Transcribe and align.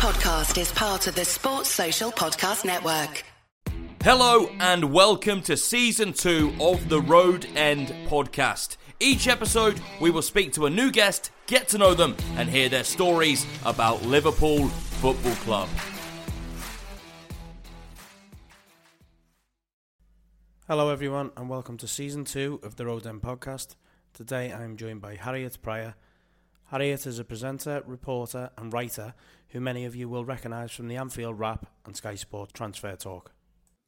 podcast 0.00 0.58
is 0.58 0.72
part 0.72 1.06
of 1.08 1.14
the 1.14 1.26
Sports 1.26 1.68
Social 1.68 2.10
Podcast 2.10 2.64
Network. 2.64 3.22
Hello 4.02 4.48
and 4.58 4.94
welcome 4.94 5.42
to 5.42 5.58
season 5.58 6.14
two 6.14 6.54
of 6.58 6.88
the 6.88 7.02
Road 7.02 7.46
End 7.54 7.88
podcast. 8.08 8.78
Each 8.98 9.28
episode, 9.28 9.78
we 10.00 10.10
will 10.10 10.22
speak 10.22 10.54
to 10.54 10.64
a 10.64 10.70
new 10.70 10.90
guest, 10.90 11.32
get 11.46 11.68
to 11.68 11.76
know 11.76 11.92
them, 11.92 12.16
and 12.36 12.48
hear 12.48 12.70
their 12.70 12.82
stories 12.82 13.44
about 13.66 14.02
Liverpool 14.02 14.68
Football 14.68 15.34
Club. 15.34 15.68
Hello, 20.66 20.88
everyone, 20.88 21.30
and 21.36 21.50
welcome 21.50 21.76
to 21.76 21.86
season 21.86 22.24
two 22.24 22.58
of 22.62 22.76
the 22.76 22.86
Road 22.86 23.06
End 23.06 23.20
podcast. 23.20 23.76
Today, 24.14 24.50
I'm 24.50 24.78
joined 24.78 25.02
by 25.02 25.16
Harriet 25.16 25.58
Prior. 25.60 25.94
Harriet 26.70 27.04
is 27.04 27.18
a 27.18 27.24
presenter, 27.24 27.82
reporter, 27.84 28.48
and 28.56 28.72
writer 28.72 29.12
who 29.50 29.60
many 29.60 29.84
of 29.84 29.94
you 29.96 30.08
will 30.08 30.24
recognise 30.24 30.72
from 30.72 30.88
the 30.88 30.96
Anfield 30.96 31.38
Wrap 31.38 31.66
and 31.84 31.96
Sky 31.96 32.14
Sport 32.14 32.54
Transfer 32.54 32.94
Talk. 32.96 33.32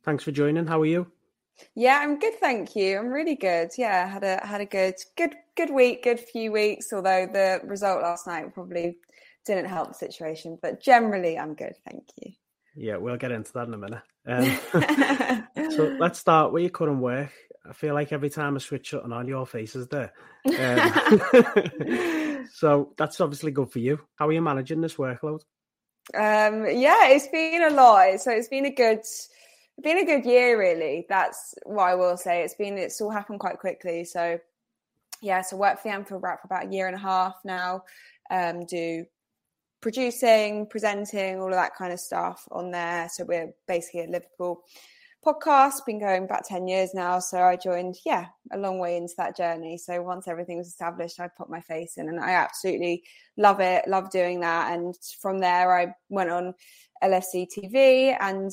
Thanks 0.05 0.25
for 0.25 0.33
joining. 0.33 0.66
How 0.66 0.80
are 0.80 0.87
you? 0.87 1.07
Yeah, 1.75 2.01
I'm 2.03 2.19
good, 2.19 2.34
thank 2.41 2.75
you. 2.75 2.98
I'm 2.98 3.09
really 3.09 3.37
good. 3.37 3.70
Yeah, 3.79 4.06
had 4.09 4.25
a 4.25 4.45
had 4.45 4.61
a 4.61 4.65
good 4.65 4.95
good 5.17 5.34
good 5.56 5.70
week, 5.70 6.03
good 6.03 6.19
few 6.19 6.51
weeks. 6.51 6.93
Although 6.93 7.29
the 7.33 7.61
result 7.65 8.03
last 8.03 8.27
night 8.27 8.53
probably 8.53 8.98
didn't 9.47 9.67
help 9.67 9.89
the 9.89 9.95
situation, 9.95 10.59
but 10.61 10.83
generally 10.83 11.39
I'm 11.39 11.55
good, 11.55 11.75
thank 11.89 12.05
you. 12.20 12.33
Yeah, 12.75 12.97
we'll 12.97 13.17
get 13.17 13.33
into 13.33 13.53
that 13.53 13.69
in 13.69 13.75
a 13.75 13.79
minute. 13.79 14.03
Um, 14.25 14.56
so 15.73 15.97
let's 15.98 16.17
start 16.17 16.53
where 16.53 16.62
you 16.62 16.70
couldn't 16.70 17.01
work. 17.01 17.33
I 17.65 17.73
feel 17.73 17.95
like 17.95 18.12
every 18.12 18.30
time 18.30 18.57
I 18.57 18.59
switch 18.59 18.93
it 18.93 19.02
on, 19.02 19.12
all 19.12 19.27
your 19.27 19.47
face 19.47 19.77
is 19.77 19.87
there. 19.89 20.12
Um, 20.47 22.47
so 22.53 22.93
that's 22.97 23.20
obviously 23.20 23.53
good 23.53 23.70
for 23.70 23.79
you. 23.79 24.01
How 24.16 24.29
are 24.29 24.33
you 24.33 24.43
managing 24.43 24.80
this 24.80 24.97
workload? 24.97 25.43
Um, 26.15 26.67
yeah, 26.67 27.09
it's 27.09 27.29
been 27.29 27.62
a 27.62 27.70
lot. 27.70 28.20
So 28.20 28.33
it's 28.33 28.48
been 28.48 28.67
a 28.67 28.75
good 28.75 29.03
been 29.83 29.98
a 29.98 30.05
good 30.05 30.27
year, 30.27 30.59
really. 30.59 31.06
That's 31.09 31.55
what 31.64 31.84
I 31.84 31.95
will 31.95 32.17
say. 32.17 32.42
It's 32.42 32.55
been 32.55 32.78
it's 32.78 33.01
all 33.01 33.11
happened 33.11 33.41
quite 33.41 33.59
quickly. 33.59 34.05
So 34.05 34.39
yeah, 35.20 35.42
so 35.42 35.56
work 35.56 35.81
for 35.81 35.89
the 35.89 35.95
Anfield 35.95 36.23
Wrap 36.23 36.42
for 36.42 36.47
about 36.47 36.67
a 36.67 36.73
year 36.73 36.89
and 36.89 36.97
a 36.97 36.98
half 36.98 37.36
now. 37.45 37.84
Um, 38.31 38.67
do 38.67 39.05
producing, 39.81 40.67
presenting, 40.67 41.41
all 41.41 41.48
of 41.48 41.55
that 41.55 41.77
kind 41.77 41.92
of 41.92 42.01
stuff 42.01 42.47
on 42.51 42.70
there. 42.70 43.08
So 43.11 43.25
we're 43.25 43.53
basically 43.69 44.01
at 44.01 44.11
Liverpool 44.11 44.62
podcast 45.25 45.84
been 45.87 46.01
going 46.01 46.25
about 46.25 46.45
10 46.45 46.67
years 46.67 46.95
now 46.95 47.19
so 47.19 47.39
i 47.39 47.55
joined 47.55 47.97
yeah 48.05 48.27
a 48.53 48.59
long 48.59 48.78
way 48.78 48.97
into 48.97 49.15
that 49.17 49.37
journey. 49.37 49.79
So 49.79 50.03
once 50.03 50.27
everything 50.27 50.59
was 50.59 50.69
established 50.69 51.20
i 51.20 51.29
put 51.29 51.51
my 51.51 51.61
face 51.61 51.97
in 51.97 52.09
and 52.09 52.20
i 52.20 52.33
absolutely 52.33 53.05
love 53.37 53.61
it 53.61 53.87
love 53.87 54.11
doing 54.11 54.41
that. 54.41 54.73
And 54.73 54.95
from 55.20 55.39
there 55.39 55.77
i 55.77 55.95
went 56.09 56.31
on 56.31 56.55
lfc 57.03 57.47
tv 57.56 58.17
and 58.20 58.51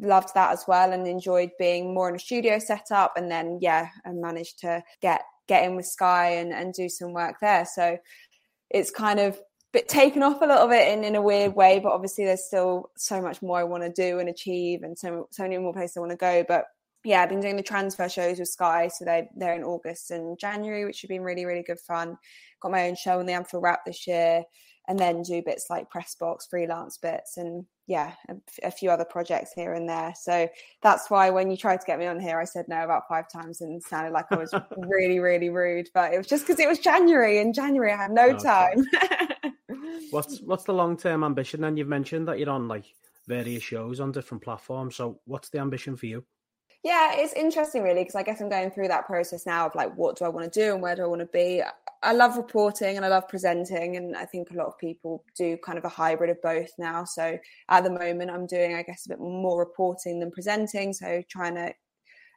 loved 0.00 0.30
that 0.34 0.52
as 0.52 0.64
well 0.66 0.92
and 0.92 1.06
enjoyed 1.06 1.50
being 1.58 1.92
more 1.92 2.08
in 2.08 2.16
a 2.16 2.18
studio 2.18 2.58
setup 2.58 3.12
and 3.16 3.30
then 3.30 3.58
yeah 3.60 3.88
i 4.06 4.10
managed 4.10 4.58
to 4.60 4.82
get 5.02 5.20
get 5.48 5.64
in 5.64 5.76
with 5.76 5.86
sky 5.86 6.34
and, 6.36 6.52
and 6.52 6.72
do 6.72 6.88
some 6.88 7.12
work 7.12 7.36
there. 7.40 7.64
So 7.64 7.98
it's 8.70 8.90
kind 8.90 9.20
of 9.20 9.40
bit 9.72 9.88
taken 9.88 10.22
off 10.22 10.42
a 10.42 10.46
little 10.46 10.68
bit 10.68 10.88
in, 10.88 11.04
in 11.04 11.16
a 11.16 11.22
weird 11.22 11.54
way, 11.54 11.78
but 11.78 11.92
obviously 11.92 12.24
there's 12.24 12.44
still 12.44 12.90
so 12.96 13.22
much 13.22 13.40
more 13.40 13.58
I 13.58 13.64
want 13.64 13.82
to 13.82 13.90
do 13.90 14.18
and 14.18 14.28
achieve 14.28 14.82
and 14.82 14.98
so 14.98 15.28
so 15.30 15.42
many 15.42 15.58
more 15.58 15.72
places 15.72 15.96
I 15.96 16.00
want 16.00 16.10
to 16.12 16.16
go. 16.16 16.44
But 16.46 16.66
yeah, 17.04 17.22
I've 17.22 17.30
been 17.30 17.40
doing 17.40 17.56
the 17.56 17.62
transfer 17.62 18.08
shows 18.08 18.38
with 18.38 18.48
Sky, 18.48 18.88
so 18.88 19.04
they 19.04 19.28
they're 19.36 19.54
in 19.54 19.64
August 19.64 20.10
and 20.10 20.38
January, 20.38 20.84
which 20.84 21.00
have 21.02 21.08
been 21.08 21.22
really 21.22 21.46
really 21.46 21.62
good 21.62 21.80
fun. 21.80 22.18
Got 22.60 22.72
my 22.72 22.88
own 22.88 22.96
show 22.96 23.18
on 23.18 23.26
the 23.26 23.32
Anfield 23.32 23.62
Wrap 23.62 23.84
this 23.84 24.06
year, 24.06 24.44
and 24.88 24.98
then 24.98 25.22
do 25.22 25.42
bits 25.42 25.66
like 25.70 25.90
press 25.90 26.14
box, 26.14 26.46
freelance 26.46 26.98
bits, 26.98 27.38
and 27.38 27.64
yeah, 27.92 28.14
a, 28.30 28.36
a, 28.62 28.70
few 28.70 28.90
other 28.90 29.04
projects 29.04 29.52
here 29.54 29.74
and 29.74 29.86
there. 29.86 30.14
So 30.18 30.48
that's 30.80 31.10
why 31.10 31.28
when 31.28 31.50
you 31.50 31.58
tried 31.58 31.80
to 31.82 31.86
get 31.86 31.98
me 31.98 32.06
on 32.06 32.18
here, 32.18 32.40
I 32.40 32.44
said 32.44 32.64
no 32.66 32.82
about 32.82 33.02
five 33.06 33.30
times 33.30 33.60
and 33.60 33.82
sounded 33.82 34.14
like 34.14 34.24
I 34.30 34.36
was 34.36 34.54
really 34.78 35.18
really 35.18 35.50
rude. 35.50 35.90
But 35.92 36.14
it 36.14 36.18
was 36.18 36.26
just 36.26 36.46
because 36.46 36.58
it 36.58 36.68
was 36.68 36.78
January, 36.78 37.38
and 37.38 37.54
January 37.54 37.92
I 37.92 37.96
had 37.96 38.10
no 38.10 38.30
okay. 38.30 38.42
time. 38.42 38.86
what's 40.10 40.40
what's 40.40 40.64
the 40.64 40.72
long 40.72 40.96
term 40.96 41.22
ambition? 41.22 41.60
Then 41.60 41.76
you've 41.76 41.88
mentioned 41.88 42.26
that 42.28 42.38
you're 42.38 42.48
on 42.48 42.66
like 42.66 42.86
various 43.28 43.62
shows 43.62 44.00
on 44.00 44.10
different 44.10 44.42
platforms. 44.42 44.96
So 44.96 45.20
what's 45.26 45.50
the 45.50 45.58
ambition 45.58 45.96
for 45.96 46.06
you? 46.06 46.24
Yeah, 46.84 47.12
it's 47.14 47.32
interesting 47.34 47.82
really 47.84 48.00
because 48.00 48.16
I 48.16 48.24
guess 48.24 48.40
I'm 48.40 48.48
going 48.48 48.70
through 48.72 48.88
that 48.88 49.06
process 49.06 49.46
now 49.46 49.66
of 49.66 49.74
like 49.76 49.94
what 49.96 50.16
do 50.16 50.24
I 50.24 50.28
want 50.28 50.52
to 50.52 50.60
do 50.60 50.72
and 50.72 50.82
where 50.82 50.96
do 50.96 51.02
I 51.02 51.06
want 51.06 51.20
to 51.20 51.26
be. 51.26 51.62
I 52.02 52.12
love 52.12 52.36
reporting 52.36 52.96
and 52.96 53.06
I 53.06 53.08
love 53.08 53.28
presenting 53.28 53.96
and 53.96 54.16
I 54.16 54.24
think 54.24 54.50
a 54.50 54.54
lot 54.56 54.66
of 54.66 54.76
people 54.78 55.24
do 55.38 55.56
kind 55.58 55.78
of 55.78 55.84
a 55.84 55.88
hybrid 55.88 56.30
of 56.30 56.42
both 56.42 56.70
now. 56.78 57.04
So 57.04 57.38
at 57.68 57.84
the 57.84 57.90
moment 57.90 58.32
I'm 58.32 58.46
doing 58.46 58.74
I 58.74 58.82
guess 58.82 59.06
a 59.06 59.10
bit 59.10 59.20
more 59.20 59.60
reporting 59.60 60.18
than 60.18 60.32
presenting, 60.32 60.92
so 60.92 61.22
trying 61.30 61.54
to 61.54 61.72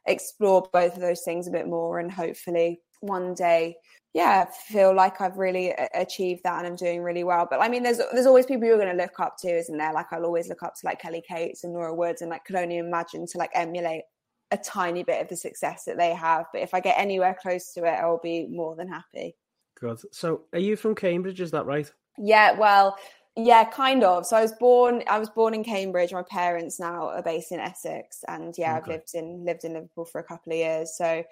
explore 0.06 0.68
both 0.72 0.94
of 0.94 1.00
those 1.00 1.22
things 1.22 1.48
a 1.48 1.50
bit 1.50 1.66
more 1.66 1.98
and 1.98 2.12
hopefully 2.12 2.80
one 3.00 3.34
day 3.34 3.76
yeah 4.14 4.44
feel 4.44 4.94
like 4.94 5.20
i've 5.20 5.36
really 5.36 5.74
achieved 5.94 6.40
that 6.44 6.58
and 6.58 6.66
i'm 6.66 6.76
doing 6.76 7.02
really 7.02 7.24
well 7.24 7.46
but 7.50 7.60
i 7.60 7.68
mean 7.68 7.82
there's 7.82 8.00
there's 8.12 8.26
always 8.26 8.46
people 8.46 8.66
you're 8.66 8.78
going 8.78 8.96
to 8.96 9.02
look 9.02 9.18
up 9.20 9.36
to 9.36 9.48
isn't 9.48 9.76
there 9.76 9.92
like 9.92 10.06
i'll 10.12 10.24
always 10.24 10.48
look 10.48 10.62
up 10.62 10.74
to 10.74 10.86
like 10.86 11.00
kelly 11.00 11.22
cates 11.28 11.64
and 11.64 11.74
laura 11.74 11.94
woods 11.94 12.22
and 12.22 12.30
like 12.30 12.44
could 12.44 12.56
only 12.56 12.78
imagine 12.78 13.26
to 13.26 13.36
like 13.36 13.50
emulate 13.54 14.02
a 14.50 14.56
tiny 14.56 15.02
bit 15.02 15.20
of 15.20 15.28
the 15.28 15.36
success 15.36 15.84
that 15.84 15.96
they 15.96 16.14
have 16.14 16.46
but 16.52 16.62
if 16.62 16.74
i 16.74 16.80
get 16.80 16.98
anywhere 16.98 17.36
close 17.40 17.72
to 17.72 17.84
it 17.84 17.98
i'll 18.00 18.20
be 18.22 18.46
more 18.48 18.76
than 18.76 18.88
happy 18.88 19.34
good 19.80 20.00
so 20.12 20.42
are 20.52 20.58
you 20.58 20.76
from 20.76 20.94
cambridge 20.94 21.40
is 21.40 21.50
that 21.50 21.66
right 21.66 21.90
yeah 22.18 22.52
well 22.52 22.96
yeah 23.36 23.64
kind 23.64 24.02
of 24.04 24.24
so 24.24 24.36
i 24.36 24.42
was 24.42 24.52
born 24.52 25.02
i 25.08 25.18
was 25.18 25.28
born 25.30 25.52
in 25.52 25.64
cambridge 25.64 26.12
my 26.12 26.22
parents 26.22 26.80
now 26.80 27.08
are 27.08 27.22
based 27.22 27.52
in 27.52 27.60
essex 27.60 28.24
and 28.28 28.54
yeah 28.56 28.78
okay. 28.78 28.78
i've 28.78 28.88
lived 28.88 29.14
in 29.14 29.44
lived 29.44 29.64
in 29.64 29.74
liverpool 29.74 30.04
for 30.04 30.20
a 30.20 30.24
couple 30.24 30.52
of 30.52 30.58
years 30.58 30.96
so 30.96 31.22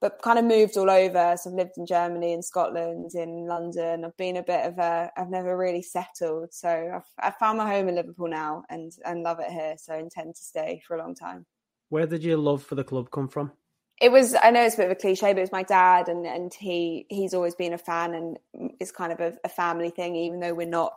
but 0.00 0.20
kind 0.22 0.38
of 0.38 0.44
moved 0.44 0.76
all 0.76 0.90
over. 0.90 1.36
So 1.36 1.50
I've 1.50 1.56
lived 1.56 1.78
in 1.78 1.86
Germany, 1.86 2.32
in 2.32 2.42
Scotland, 2.42 3.12
in 3.14 3.46
London. 3.46 4.04
I've 4.04 4.16
been 4.16 4.36
a 4.36 4.42
bit 4.42 4.66
of 4.66 4.78
a, 4.78 5.10
I've 5.16 5.30
never 5.30 5.56
really 5.56 5.82
settled. 5.82 6.52
So 6.52 6.68
I've, 6.68 7.08
I've 7.18 7.36
found 7.36 7.58
my 7.58 7.70
home 7.70 7.88
in 7.88 7.94
Liverpool 7.94 8.28
now 8.28 8.64
and, 8.68 8.92
and 9.04 9.22
love 9.22 9.40
it 9.40 9.50
here. 9.50 9.76
So 9.78 9.94
I 9.94 9.98
intend 9.98 10.34
to 10.34 10.42
stay 10.42 10.82
for 10.86 10.96
a 10.96 10.98
long 11.00 11.14
time. 11.14 11.46
Where 11.88 12.06
did 12.06 12.24
your 12.24 12.38
love 12.38 12.62
for 12.62 12.74
the 12.74 12.84
club 12.84 13.10
come 13.10 13.28
from? 13.28 13.52
It 14.00 14.12
was, 14.12 14.34
I 14.34 14.50
know 14.50 14.62
it's 14.62 14.74
a 14.74 14.78
bit 14.78 14.86
of 14.86 14.92
a 14.92 15.00
cliche, 15.00 15.32
but 15.32 15.38
it 15.38 15.42
was 15.42 15.52
my 15.52 15.62
dad 15.62 16.08
and, 16.08 16.26
and 16.26 16.52
he, 16.52 17.06
he's 17.08 17.32
always 17.32 17.54
been 17.54 17.72
a 17.72 17.78
fan 17.78 18.14
and 18.14 18.38
it's 18.78 18.92
kind 18.92 19.12
of 19.12 19.20
a, 19.20 19.34
a 19.44 19.48
family 19.48 19.90
thing, 19.90 20.16
even 20.16 20.40
though 20.40 20.52
we're 20.52 20.66
not 20.66 20.92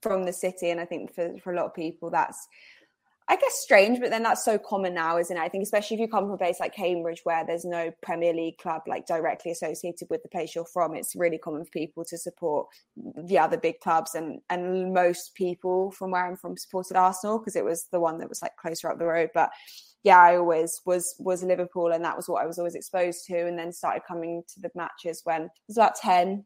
from 0.00 0.24
the 0.24 0.32
city. 0.32 0.70
And 0.70 0.80
I 0.80 0.86
think 0.86 1.14
for, 1.14 1.36
for 1.42 1.52
a 1.52 1.56
lot 1.56 1.66
of 1.66 1.74
people, 1.74 2.08
that's, 2.08 2.48
I 3.30 3.36
guess 3.36 3.60
strange, 3.60 4.00
but 4.00 4.10
then 4.10 4.24
that's 4.24 4.44
so 4.44 4.58
common 4.58 4.92
now, 4.94 5.16
isn't 5.16 5.36
it? 5.36 5.40
I 5.40 5.48
think 5.48 5.62
especially 5.62 5.94
if 5.94 6.00
you 6.00 6.08
come 6.08 6.24
from 6.24 6.32
a 6.32 6.36
place 6.36 6.58
like 6.58 6.74
Cambridge 6.74 7.20
where 7.22 7.46
there's 7.46 7.64
no 7.64 7.92
Premier 8.02 8.32
League 8.32 8.58
club 8.58 8.82
like 8.88 9.06
directly 9.06 9.52
associated 9.52 10.08
with 10.10 10.24
the 10.24 10.28
place 10.28 10.52
you're 10.52 10.64
from, 10.64 10.96
it's 10.96 11.14
really 11.14 11.38
common 11.38 11.64
for 11.64 11.70
people 11.70 12.04
to 12.06 12.18
support 12.18 12.66
the 12.96 13.38
other 13.38 13.56
big 13.56 13.78
clubs 13.78 14.16
and 14.16 14.40
and 14.50 14.92
most 14.92 15.36
people 15.36 15.92
from 15.92 16.10
where 16.10 16.26
I'm 16.26 16.36
from 16.36 16.56
supported 16.56 16.96
Arsenal 16.96 17.38
because 17.38 17.54
it 17.54 17.64
was 17.64 17.86
the 17.92 18.00
one 18.00 18.18
that 18.18 18.28
was 18.28 18.42
like 18.42 18.56
closer 18.56 18.90
up 18.90 18.98
the 18.98 19.06
road. 19.06 19.30
But 19.32 19.50
yeah, 20.02 20.18
I 20.18 20.36
always 20.36 20.80
was 20.86 21.14
was 21.18 21.42
Liverpool 21.42 21.92
and 21.92 22.04
that 22.04 22.16
was 22.16 22.28
what 22.28 22.42
I 22.42 22.46
was 22.46 22.58
always 22.58 22.74
exposed 22.74 23.26
to 23.26 23.46
and 23.46 23.58
then 23.58 23.72
started 23.72 24.02
coming 24.08 24.42
to 24.54 24.60
the 24.60 24.70
matches 24.74 25.20
when 25.24 25.42
I 25.42 25.48
was 25.68 25.76
about 25.76 25.96
10 25.96 26.44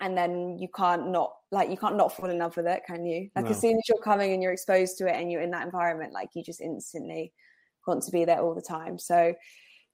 and 0.00 0.16
then 0.16 0.58
you 0.58 0.68
can't 0.74 1.08
not 1.08 1.32
like 1.50 1.70
you 1.70 1.76
can't 1.76 1.96
not 1.96 2.12
fall 2.12 2.30
in 2.30 2.38
love 2.38 2.56
with 2.56 2.66
it 2.66 2.82
can 2.86 3.04
you 3.04 3.28
like 3.34 3.46
no. 3.46 3.50
as 3.50 3.60
soon 3.60 3.76
as 3.76 3.88
you're 3.88 4.02
coming 4.02 4.32
and 4.32 4.42
you're 4.42 4.52
exposed 4.52 4.96
to 4.98 5.06
it 5.06 5.14
and 5.16 5.30
you're 5.30 5.42
in 5.42 5.50
that 5.50 5.64
environment 5.64 6.12
like 6.12 6.28
you 6.34 6.42
just 6.42 6.60
instantly 6.60 7.32
want 7.86 8.02
to 8.02 8.12
be 8.12 8.24
there 8.24 8.40
all 8.40 8.54
the 8.54 8.62
time 8.62 8.98
so 8.98 9.34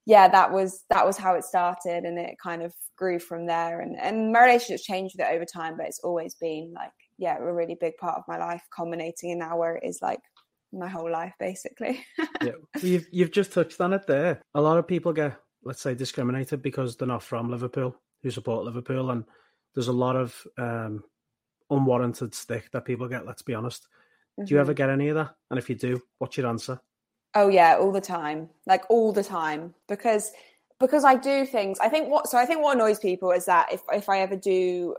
yeah 0.05 0.27
that 0.27 0.51
was 0.51 0.83
that 0.89 1.05
was 1.05 1.17
how 1.17 1.33
it 1.33 1.43
started 1.43 2.03
and 2.03 2.19
it 2.19 2.35
kind 2.41 2.61
of 2.61 2.73
grew 2.97 3.19
from 3.19 3.45
there 3.45 3.81
and 3.81 3.95
and 3.99 4.31
my 4.31 4.43
relationships 4.43 4.83
changed 4.83 5.15
with 5.17 5.25
it 5.25 5.33
over 5.33 5.45
time 5.45 5.75
but 5.77 5.87
it's 5.87 6.01
always 6.03 6.35
been 6.35 6.73
like 6.75 6.91
yeah 7.17 7.37
a 7.37 7.53
really 7.53 7.77
big 7.79 7.95
part 7.97 8.17
of 8.17 8.23
my 8.27 8.37
life 8.37 8.61
culminating 8.75 9.31
in 9.31 9.39
now 9.39 9.57
where 9.57 9.75
it 9.75 9.83
is 9.85 9.99
like 10.01 10.19
my 10.77 10.87
whole 10.87 11.09
life 11.09 11.33
basically 11.39 12.05
yeah 12.41 12.51
you've 12.81 13.07
you've 13.11 13.31
just 13.31 13.53
touched 13.53 13.79
on 13.81 13.93
it 13.93 14.05
there 14.07 14.41
a 14.53 14.61
lot 14.61 14.77
of 14.77 14.87
people 14.87 15.13
get 15.13 15.37
let's 15.63 15.81
say 15.81 15.95
discriminated 15.95 16.61
because 16.61 16.95
they're 16.95 17.07
not 17.07 17.23
from 17.23 17.49
liverpool 17.49 17.95
who 18.23 18.31
support 18.31 18.65
liverpool 18.65 19.11
and 19.11 19.23
there's 19.75 19.89
a 19.89 19.93
lot 19.93 20.15
of 20.15 20.47
um, 20.57 21.03
unwarranted 21.69 22.33
stick 22.33 22.71
that 22.71 22.85
people 22.85 23.07
get. 23.07 23.25
Let's 23.25 23.41
be 23.41 23.53
honest. 23.53 23.83
Mm-hmm. 23.83 24.45
Do 24.45 24.53
you 24.53 24.59
ever 24.59 24.71
mm-hmm. 24.71 24.77
get 24.77 24.89
any 24.89 25.09
of 25.09 25.15
that? 25.15 25.35
And 25.49 25.59
if 25.59 25.69
you 25.69 25.75
do, 25.75 26.01
what's 26.17 26.37
your 26.37 26.47
answer? 26.47 26.79
Oh 27.35 27.49
yeah, 27.49 27.75
all 27.77 27.91
the 27.91 28.01
time, 28.01 28.49
like 28.65 28.83
all 28.89 29.11
the 29.11 29.23
time, 29.23 29.73
because 29.89 30.31
because 30.79 31.03
I 31.03 31.15
do 31.15 31.45
things. 31.45 31.79
I 31.79 31.89
think 31.89 32.09
what 32.09 32.27
so 32.27 32.37
I 32.37 32.45
think 32.45 32.61
what 32.61 32.75
annoys 32.75 32.99
people 32.99 33.31
is 33.31 33.45
that 33.45 33.73
if 33.73 33.81
if 33.91 34.07
I 34.07 34.19
ever 34.19 34.37
do 34.37 34.95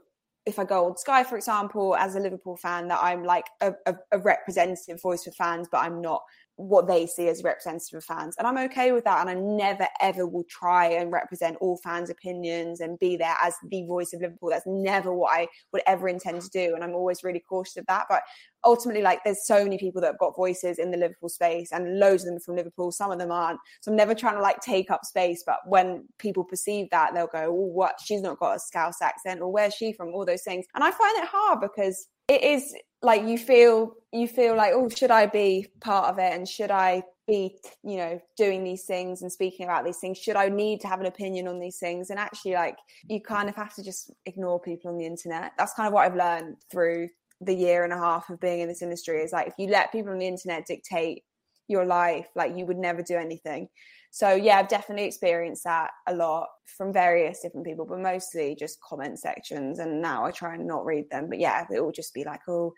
if 0.47 0.61
I 0.61 0.65
go 0.65 0.87
on 0.87 0.97
Sky, 0.97 1.25
for 1.25 1.37
example, 1.37 1.97
as 1.97 2.15
a 2.15 2.21
Liverpool 2.21 2.57
fan, 2.57 2.87
that 2.89 3.01
I'm 3.03 3.25
like 3.25 3.47
a, 3.61 3.73
a, 3.87 3.97
a, 4.13 4.19
representative 4.21 5.03
voice 5.03 5.25
for 5.25 5.33
fans, 5.33 5.67
but 5.71 5.79
I'm 5.79 6.01
not 6.01 6.23
what 6.57 6.87
they 6.87 7.07
see 7.07 7.29
as 7.29 7.43
representative 7.43 7.99
of 7.99 8.05
fans. 8.05 8.35
And 8.39 8.47
I'm 8.47 8.57
okay 8.67 8.93
with 8.93 9.05
that. 9.05 9.21
And 9.21 9.31
I 9.31 9.35
never, 9.35 9.87
ever 10.01 10.27
will 10.27 10.45
try 10.49 10.87
and 10.87 11.13
represent 11.13 11.59
all 11.61 11.79
fans' 11.85 12.11
opinions 12.11 12.81
and 12.81 12.99
be 12.99 13.17
there 13.17 13.37
as 13.43 13.55
the 13.69 13.85
voice 13.87 14.13
of 14.13 14.23
Liverpool. 14.23 14.51
That's 14.51 14.67
never 14.67 15.13
what 15.13 15.39
I 15.39 15.49
would 15.73 15.83
ever 15.87 16.09
intend 16.09 16.41
to 16.43 16.49
do. 16.49 16.75
And 16.75 16.83
I'm 16.83 16.95
always 16.95 17.23
really 17.23 17.43
cautious 17.47 17.77
of 17.77 17.87
that. 17.87 18.07
But 18.09 18.23
ultimately, 18.65 19.03
like, 19.03 19.23
there's 19.23 19.47
so 19.47 19.65
many 19.65 19.77
people 19.77 20.01
that 20.01 20.09
have 20.09 20.19
got 20.19 20.35
voices 20.35 20.79
in 20.79 20.91
the 20.91 20.97
Liverpool 20.97 21.29
space 21.29 21.73
and 21.73 21.99
loads 21.99 22.25
of 22.25 22.31
them 22.31 22.41
from 22.41 22.57
Liverpool. 22.57 22.91
Some 22.91 23.11
of 23.11 23.19
them 23.19 23.31
aren't. 23.31 23.61
So 23.83 23.91
I'm 23.91 23.97
never 23.97 24.15
trying 24.15 24.37
to 24.37 24.43
like 24.43 24.61
take 24.61 24.91
up 24.91 25.05
space. 25.05 25.43
But 25.45 25.59
when 25.67 26.05
people 26.19 26.43
perceive 26.43 26.89
that, 26.91 27.13
they'll 27.13 27.27
go, 27.27 27.53
well, 27.53 27.71
what? 27.71 27.97
She's 28.03 28.23
not 28.23 28.39
got 28.39 28.57
a 28.57 28.59
Scouse 28.59 29.03
accent 29.03 29.43
or 29.43 29.53
where's 29.53 29.75
she 29.75 29.93
from? 29.93 30.15
All 30.15 30.25
those 30.25 30.43
things. 30.43 30.65
And 30.75 30.83
I 30.83 30.91
find 30.91 31.19
it 31.19 31.29
hard 31.29 31.61
because 31.61 32.09
it 32.29 32.43
is 32.43 32.75
like 33.07 33.23
you 33.23 33.39
feel 33.39 33.95
you 34.13 34.27
feel 34.27 34.57
like 34.57 34.73
oh 34.75 34.89
should 34.89 35.13
i 35.13 35.27
be 35.27 35.69
part 35.81 36.11
of 36.11 36.19
it? 36.19 36.33
And 36.35 36.47
should 36.47 36.73
i 36.73 37.03
be 37.29 37.57
you 37.83 37.97
know 37.97 38.21
doing 38.37 38.63
these 38.63 38.85
things 38.85 39.23
and 39.23 39.33
speaking 39.33 39.65
about 39.65 39.85
these 39.85 39.99
things? 39.99 40.19
Should 40.19 40.37
i 40.37 40.49
need 40.49 40.81
to 40.81 40.89
have 40.89 41.01
an 41.01 41.07
opinion 41.07 41.47
on 41.47 41.61
these 41.61 41.79
things? 41.79 42.11
And 42.11 42.19
actually 42.19 42.55
like 42.55 42.77
you 43.09 43.21
kind 43.21 43.49
of 43.49 43.55
have 43.55 43.75
to 43.77 43.85
just 43.85 44.11
ignore 44.27 44.61
people 44.61 44.91
on 44.91 44.99
the 44.99 45.07
internet. 45.07 45.53
That's 45.57 45.75
kind 45.75 45.87
of 45.87 45.93
what 45.93 46.05
i've 46.05 46.17
learned 46.17 46.57
through 46.71 47.09
the 47.41 47.55
year 47.55 47.85
and 47.85 47.93
a 47.93 47.99
half 47.99 48.29
of 48.29 48.41
being 48.41 48.61
in 48.61 48.69
this 48.69 48.83
industry 48.83 49.23
is 49.23 49.33
like 49.33 49.47
if 49.47 49.55
you 49.59 49.69
let 49.69 49.93
people 49.93 50.13
on 50.13 50.19
the 50.19 50.27
internet 50.27 50.67
dictate 50.67 51.23
your 51.69 51.85
life 51.85 52.27
like 52.35 52.57
you 52.57 52.65
would 52.65 52.79
never 52.79 53.03
do 53.03 53.17
anything 53.17 53.69
so 54.17 54.35
yeah 54.35 54.57
i've 54.57 54.69
definitely 54.69 55.05
experienced 55.05 55.65
that 55.65 55.91
a 56.07 56.15
lot 56.15 56.49
from 56.65 56.91
various 56.91 57.41
different 57.41 57.67
people 57.67 57.85
but 57.85 57.99
mostly 57.99 58.57
just 58.59 58.81
comment 58.81 59.19
sections 59.19 59.79
and 59.79 60.01
now 60.01 60.25
i 60.25 60.31
try 60.31 60.55
and 60.55 60.67
not 60.67 60.87
read 60.87 61.05
them 61.11 61.29
but 61.29 61.39
yeah 61.39 61.67
it 61.71 61.85
will 61.85 61.93
just 61.93 62.15
be 62.15 62.25
like 62.25 62.41
oh 62.49 62.73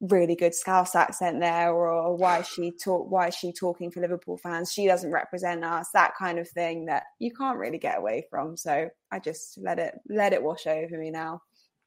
really 0.00 0.36
good 0.36 0.54
Scouse 0.54 0.94
accent 0.94 1.40
there, 1.40 1.72
or 1.72 1.88
oh, 1.88 2.14
why 2.14 2.40
is 2.40 2.48
she 2.48 2.72
talk 2.72 3.10
why 3.10 3.28
is 3.28 3.34
she 3.34 3.52
talking 3.52 3.90
for 3.90 4.00
Liverpool 4.00 4.36
fans? 4.36 4.70
She 4.70 4.86
doesn't 4.86 5.10
represent 5.10 5.64
us, 5.64 5.88
that 5.94 6.12
kind 6.18 6.38
of 6.38 6.46
thing 6.46 6.84
that 6.86 7.04
you 7.20 7.30
can't 7.32 7.56
really 7.56 7.78
get 7.78 7.96
away 7.96 8.26
from. 8.28 8.54
So 8.54 8.90
I 9.10 9.18
just 9.20 9.56
let 9.56 9.78
it 9.78 9.94
let 10.10 10.34
it 10.34 10.42
wash 10.42 10.66
over 10.66 10.98
me 10.98 11.10
now. 11.10 11.40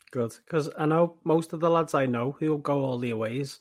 Good, 0.09 0.33
because 0.45 0.71
I 0.79 0.87
know 0.87 1.17
most 1.25 1.53
of 1.53 1.59
the 1.59 1.69
lads 1.69 1.93
I 1.93 2.07
know 2.07 2.35
who'll 2.39 2.57
go 2.57 2.83
all 2.83 2.97
the 2.97 3.13
ways 3.13 3.59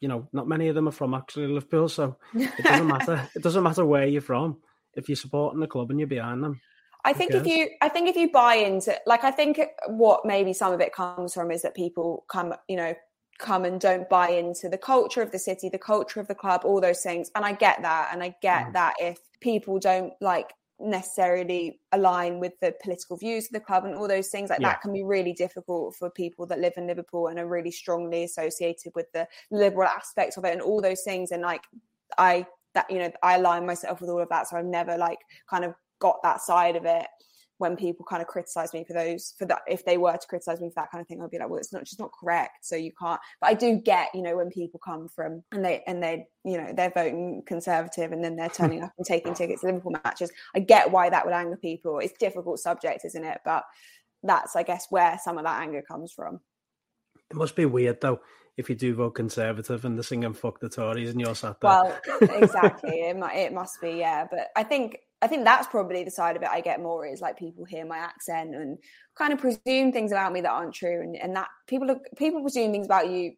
you 0.00 0.08
know, 0.08 0.26
not 0.32 0.48
many 0.48 0.68
of 0.68 0.74
them 0.74 0.88
are 0.88 0.92
from 0.92 1.14
actually 1.14 1.46
Liverpool, 1.46 1.88
so 1.88 2.16
it 2.34 2.64
doesn't 2.64 2.86
matter. 2.86 3.28
it 3.34 3.42
doesn't 3.42 3.62
matter 3.62 3.84
where 3.84 4.06
you're 4.06 4.22
from. 4.22 4.56
If 4.94 5.08
you're 5.08 5.16
supporting 5.16 5.60
the 5.60 5.66
club 5.66 5.90
and 5.90 5.98
you're 6.00 6.08
behind 6.08 6.42
them, 6.42 6.60
I 7.04 7.12
think 7.12 7.32
if 7.32 7.46
you, 7.46 7.70
I 7.80 7.88
think 7.88 8.08
if 8.08 8.16
you 8.16 8.30
buy 8.30 8.56
into, 8.56 8.94
like, 9.06 9.24
I 9.24 9.30
think 9.30 9.58
what 9.86 10.26
maybe 10.26 10.52
some 10.52 10.72
of 10.72 10.80
it 10.80 10.92
comes 10.92 11.32
from 11.32 11.50
is 11.50 11.62
that 11.62 11.74
people 11.74 12.24
come, 12.28 12.54
you 12.68 12.76
know, 12.76 12.94
come 13.38 13.64
and 13.64 13.80
don't 13.80 14.08
buy 14.08 14.28
into 14.28 14.68
the 14.68 14.76
culture 14.76 15.22
of 15.22 15.32
the 15.32 15.38
city, 15.38 15.70
the 15.70 15.78
culture 15.78 16.20
of 16.20 16.28
the 16.28 16.34
club, 16.34 16.60
all 16.64 16.80
those 16.80 17.02
things. 17.02 17.30
And 17.34 17.44
I 17.44 17.52
get 17.52 17.80
that, 17.82 18.10
and 18.12 18.22
I 18.22 18.34
get 18.42 18.66
mm. 18.66 18.72
that 18.74 18.94
if 19.00 19.18
people 19.40 19.78
don't 19.78 20.12
like 20.20 20.52
necessarily 20.78 21.78
align 21.92 22.40
with 22.40 22.52
the 22.60 22.74
political 22.82 23.16
views 23.16 23.46
of 23.46 23.52
the 23.52 23.60
club 23.60 23.84
and 23.84 23.94
all 23.94 24.08
those 24.08 24.28
things 24.28 24.48
like 24.48 24.60
yeah. 24.60 24.68
that 24.68 24.80
can 24.80 24.94
be 24.94 25.02
really 25.02 25.34
difficult 25.34 25.94
for 25.94 26.08
people 26.08 26.46
that 26.46 26.58
live 26.58 26.72
in 26.78 26.86
Liverpool 26.86 27.26
and 27.26 27.38
are 27.38 27.46
really 27.46 27.70
strongly 27.70 28.24
associated 28.24 28.90
with 28.94 29.04
the 29.12 29.28
liberal 29.50 29.86
aspects 29.86 30.38
of 30.38 30.44
it 30.46 30.52
and 30.52 30.62
all 30.62 30.80
those 30.80 31.02
things 31.02 31.32
and 31.32 31.42
like 31.42 31.60
I 32.16 32.46
that 32.74 32.90
you 32.90 32.98
know 32.98 33.10
I 33.22 33.36
align 33.36 33.66
myself 33.66 34.00
with 34.00 34.10
all 34.10 34.20
of 34.20 34.28
that 34.28 34.48
so 34.48 34.56
I've 34.56 34.64
never 34.64 34.96
like 34.96 35.18
kind 35.48 35.64
of 35.64 35.74
got 36.00 36.22
that 36.22 36.40
side 36.40 36.76
of 36.76 36.84
it 36.84 37.06
when 37.60 37.76
people 37.76 38.06
kind 38.08 38.22
of 38.22 38.26
criticize 38.26 38.72
me 38.72 38.84
for 38.84 38.94
those 38.94 39.34
for 39.38 39.44
that 39.44 39.60
if 39.68 39.84
they 39.84 39.98
were 39.98 40.16
to 40.16 40.26
criticize 40.26 40.62
me 40.62 40.70
for 40.70 40.76
that 40.76 40.90
kind 40.90 41.02
of 41.02 41.06
thing 41.06 41.20
i'd 41.20 41.30
be 41.30 41.38
like 41.38 41.50
well 41.50 41.58
it's 41.58 41.74
not 41.74 41.84
just 41.84 42.00
not 42.00 42.10
correct 42.18 42.64
so 42.64 42.74
you 42.74 42.90
can't 42.98 43.20
but 43.38 43.50
i 43.50 43.54
do 43.54 43.76
get 43.76 44.08
you 44.14 44.22
know 44.22 44.34
when 44.34 44.48
people 44.48 44.80
come 44.82 45.06
from 45.08 45.42
and 45.52 45.62
they 45.62 45.82
and 45.86 46.02
they 46.02 46.24
you 46.42 46.56
know 46.56 46.72
they're 46.74 46.90
voting 46.90 47.42
conservative 47.44 48.12
and 48.12 48.24
then 48.24 48.34
they're 48.34 48.48
turning 48.60 48.82
up 48.82 48.92
and 48.96 49.06
taking 49.06 49.34
tickets 49.34 49.60
to 49.60 49.66
liverpool 49.66 49.92
matches. 50.02 50.32
I 50.54 50.60
get 50.60 50.90
why 50.90 51.10
that 51.10 51.26
would 51.26 51.34
anger 51.34 51.58
people. 51.58 51.98
It's 51.98 52.14
difficult 52.18 52.60
subject 52.60 53.04
isn't 53.04 53.24
it? 53.24 53.40
But 53.44 53.64
that's 54.22 54.54
i 54.56 54.62
guess 54.62 54.86
where 54.90 55.18
some 55.22 55.38
of 55.38 55.44
that 55.44 55.62
anger 55.62 55.82
comes 55.82 56.12
from 56.12 56.40
it 57.30 57.36
must 57.36 57.56
be 57.56 57.66
weird 57.66 58.00
though 58.00 58.20
if 58.56 58.68
you 58.68 58.74
do 58.74 58.94
vote 58.94 59.12
conservative 59.12 59.84
and 59.84 59.96
they're 59.96 60.02
singing 60.02 60.34
"fuck 60.34 60.60
the 60.60 60.68
Tories" 60.68 61.10
and 61.10 61.20
you're 61.20 61.34
sat 61.34 61.60
there. 61.60 61.70
Well, 61.70 61.98
exactly. 62.20 63.00
it, 63.00 63.16
might, 63.16 63.36
it 63.36 63.52
must 63.52 63.80
be, 63.80 63.92
yeah. 63.92 64.26
But 64.30 64.48
I 64.54 64.62
think 64.62 64.98
I 65.22 65.26
think 65.26 65.44
that's 65.44 65.66
probably 65.66 66.04
the 66.04 66.10
side 66.10 66.36
of 66.36 66.42
it 66.42 66.48
I 66.48 66.60
get 66.60 66.80
more 66.80 67.06
is 67.06 67.20
like 67.20 67.38
people 67.38 67.64
hear 67.64 67.84
my 67.84 67.98
accent 67.98 68.54
and 68.54 68.78
kind 69.16 69.32
of 69.32 69.38
presume 69.38 69.92
things 69.92 70.12
about 70.12 70.32
me 70.32 70.40
that 70.42 70.50
aren't 70.50 70.74
true, 70.74 71.00
and, 71.02 71.16
and 71.16 71.34
that 71.36 71.48
people 71.66 71.86
look, 71.86 72.02
people 72.16 72.42
presume 72.42 72.72
things 72.72 72.86
about 72.86 73.10
you 73.10 73.32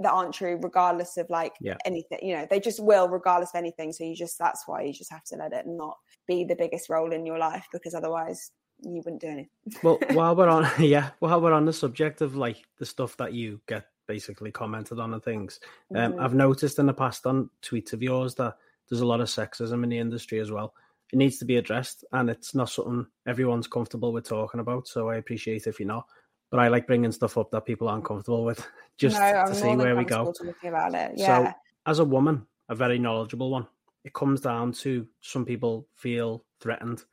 that 0.00 0.12
aren't 0.12 0.34
true, 0.34 0.58
regardless 0.62 1.16
of 1.16 1.28
like 1.30 1.54
yeah. 1.60 1.76
anything. 1.84 2.18
You 2.22 2.36
know, 2.36 2.46
they 2.50 2.60
just 2.60 2.82
will, 2.82 3.08
regardless 3.08 3.50
of 3.54 3.58
anything. 3.58 3.92
So 3.92 4.04
you 4.04 4.16
just 4.16 4.38
that's 4.38 4.64
why 4.66 4.82
you 4.82 4.92
just 4.92 5.12
have 5.12 5.24
to 5.26 5.36
let 5.36 5.52
it 5.52 5.66
not 5.66 5.96
be 6.26 6.44
the 6.44 6.56
biggest 6.56 6.88
role 6.88 7.12
in 7.12 7.26
your 7.26 7.38
life 7.38 7.66
because 7.72 7.94
otherwise 7.94 8.50
you 8.80 9.02
wouldn't 9.04 9.20
do 9.20 9.28
anything. 9.28 9.50
well, 9.82 9.98
while 10.12 10.36
we're 10.36 10.48
on, 10.48 10.68
yeah, 10.78 11.10
while 11.18 11.40
we're 11.40 11.52
on 11.52 11.64
the 11.64 11.72
subject 11.72 12.20
of 12.20 12.36
like 12.36 12.62
the 12.78 12.86
stuff 12.86 13.16
that 13.18 13.32
you 13.32 13.60
get 13.66 13.86
basically 14.06 14.52
commented 14.52 14.98
on 14.98 15.14
and 15.14 15.22
things, 15.22 15.60
um, 15.94 16.12
mm-hmm. 16.12 16.20
I've 16.20 16.34
noticed 16.34 16.78
in 16.78 16.86
the 16.86 16.94
past 16.94 17.26
on 17.26 17.50
tweets 17.62 17.92
of 17.92 18.02
yours 18.02 18.34
that 18.36 18.56
there's 18.88 19.00
a 19.00 19.06
lot 19.06 19.20
of 19.20 19.28
sexism 19.28 19.82
in 19.82 19.88
the 19.88 19.98
industry 19.98 20.40
as 20.40 20.50
well 20.50 20.74
it 21.14 21.16
needs 21.16 21.38
to 21.38 21.44
be 21.44 21.56
addressed, 21.56 22.04
and 22.12 22.28
it's 22.28 22.56
not 22.56 22.70
something 22.70 23.06
everyone's 23.26 23.68
comfortable 23.68 24.12
with 24.12 24.28
talking 24.28 24.58
about. 24.58 24.88
So 24.88 25.10
I 25.10 25.16
appreciate 25.16 25.68
if 25.68 25.78
you're 25.78 25.86
not, 25.86 26.06
but 26.50 26.58
I 26.58 26.66
like 26.66 26.88
bringing 26.88 27.12
stuff 27.12 27.38
up 27.38 27.52
that 27.52 27.66
people 27.66 27.88
aren't 27.88 28.04
comfortable 28.04 28.44
with, 28.44 28.66
just 28.98 29.18
no, 29.18 29.44
to 29.46 29.54
see 29.54 29.76
where 29.76 29.94
we 29.94 30.04
go. 30.04 30.32
About 30.64 30.94
it. 30.94 31.12
Yeah. 31.16 31.44
So 31.44 31.52
as 31.86 31.98
a 32.00 32.04
woman, 32.04 32.46
a 32.68 32.74
very 32.74 32.98
knowledgeable 32.98 33.50
one, 33.50 33.68
it 34.04 34.12
comes 34.12 34.40
down 34.40 34.72
to 34.72 35.06
some 35.20 35.44
people 35.44 35.86
feel 35.94 36.44
threatened 36.60 37.04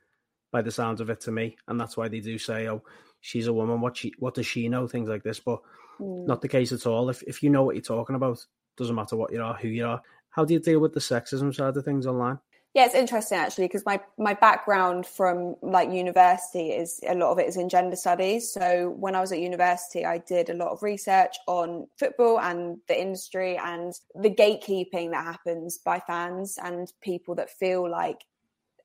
by 0.52 0.62
the 0.62 0.70
sounds 0.70 1.00
of 1.00 1.10
it 1.10 1.20
to 1.22 1.32
me, 1.32 1.56
and 1.66 1.80
that's 1.80 1.96
why 1.96 2.08
they 2.08 2.20
do 2.20 2.38
say, 2.38 2.68
"Oh, 2.68 2.82
she's 3.20 3.48
a 3.48 3.52
woman. 3.52 3.80
What 3.80 3.96
she, 3.96 4.12
what 4.18 4.34
does 4.34 4.46
she 4.46 4.68
know?" 4.68 4.86
Things 4.86 5.08
like 5.08 5.24
this, 5.24 5.40
but 5.40 5.60
mm. 5.98 6.26
not 6.26 6.42
the 6.42 6.48
case 6.48 6.70
at 6.70 6.86
all. 6.86 7.08
If 7.08 7.22
if 7.24 7.42
you 7.42 7.50
know 7.50 7.64
what 7.64 7.74
you're 7.74 7.82
talking 7.82 8.14
about, 8.14 8.44
doesn't 8.76 8.94
matter 8.94 9.16
what 9.16 9.32
you 9.32 9.42
are, 9.42 9.54
who 9.54 9.68
you 9.68 9.86
are. 9.86 10.02
How 10.30 10.44
do 10.44 10.54
you 10.54 10.60
deal 10.60 10.80
with 10.80 10.92
the 10.92 11.00
sexism 11.00 11.54
side 11.54 11.76
of 11.76 11.84
things 11.84 12.06
online? 12.06 12.38
Yeah, 12.74 12.86
it's 12.86 12.94
interesting 12.94 13.36
actually 13.36 13.66
because 13.66 13.84
my 13.84 14.00
my 14.16 14.32
background 14.32 15.06
from 15.06 15.56
like 15.60 15.90
university 15.90 16.70
is 16.70 17.00
a 17.06 17.14
lot 17.14 17.30
of 17.30 17.38
it 17.38 17.46
is 17.46 17.58
in 17.58 17.68
gender 17.68 17.96
studies. 17.96 18.50
So 18.50 18.94
when 18.98 19.14
I 19.14 19.20
was 19.20 19.30
at 19.30 19.40
university, 19.40 20.06
I 20.06 20.18
did 20.18 20.48
a 20.48 20.54
lot 20.54 20.72
of 20.72 20.82
research 20.82 21.36
on 21.46 21.86
football 21.98 22.40
and 22.40 22.78
the 22.88 22.98
industry 22.98 23.58
and 23.58 23.92
the 24.14 24.30
gatekeeping 24.30 25.10
that 25.10 25.24
happens 25.24 25.78
by 25.84 26.00
fans 26.00 26.58
and 26.62 26.90
people 27.02 27.34
that 27.34 27.50
feel 27.50 27.90
like 27.90 28.22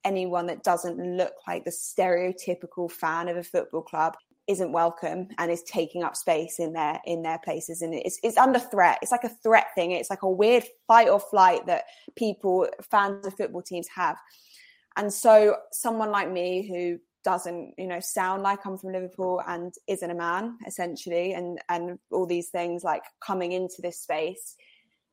anyone 0.08 0.48
that 0.48 0.64
doesn't 0.64 0.98
look 1.18 1.34
like 1.46 1.66
the 1.66 1.72
stereotypical 1.72 2.90
fan 2.90 3.28
of 3.28 3.36
a 3.36 3.44
football 3.44 3.82
club 3.82 4.16
isn't 4.48 4.72
welcome 4.72 5.28
and 5.38 5.52
is 5.52 5.62
taking 5.64 6.04
up 6.04 6.16
space 6.16 6.58
in 6.58 6.72
their 6.72 7.02
in 7.06 7.22
their 7.22 7.40
places. 7.40 7.82
And 7.82 7.94
it's 7.94 8.18
it's 8.24 8.38
under 8.38 8.60
threat. 8.60 9.00
It's 9.02 9.12
like 9.12 9.26
a 9.26 9.38
threat 9.44 9.68
thing. 9.76 9.92
It's 9.92 10.10
like 10.10 10.24
a 10.24 10.30
weird 10.30 10.64
fight 10.88 11.10
or 11.10 11.20
flight 11.20 11.66
that 11.68 11.84
people 12.16 12.68
fans 12.90 13.28
of 13.28 13.36
football 13.36 13.62
teams 13.62 13.88
have. 13.94 14.18
And 14.96 15.14
so 15.14 15.58
someone 15.74 16.12
like 16.12 16.32
me 16.32 16.66
who 16.68 17.00
doesn't 17.26 17.74
you 17.78 17.88
know 17.88 18.00
sound 18.00 18.42
like 18.42 18.66
I'm 18.66 18.78
from 18.78 18.94
Liverpool 18.94 19.42
and 19.46 19.74
isn't 19.88 20.10
a 20.10 20.16
man 20.16 20.58
essentially 20.66 21.34
and 21.34 21.60
and 21.68 22.00
all 22.10 22.26
these 22.26 22.48
things 22.48 22.86
like 22.86 23.04
coming 23.20 23.52
into 23.52 23.82
this 23.82 24.00
space 24.00 24.56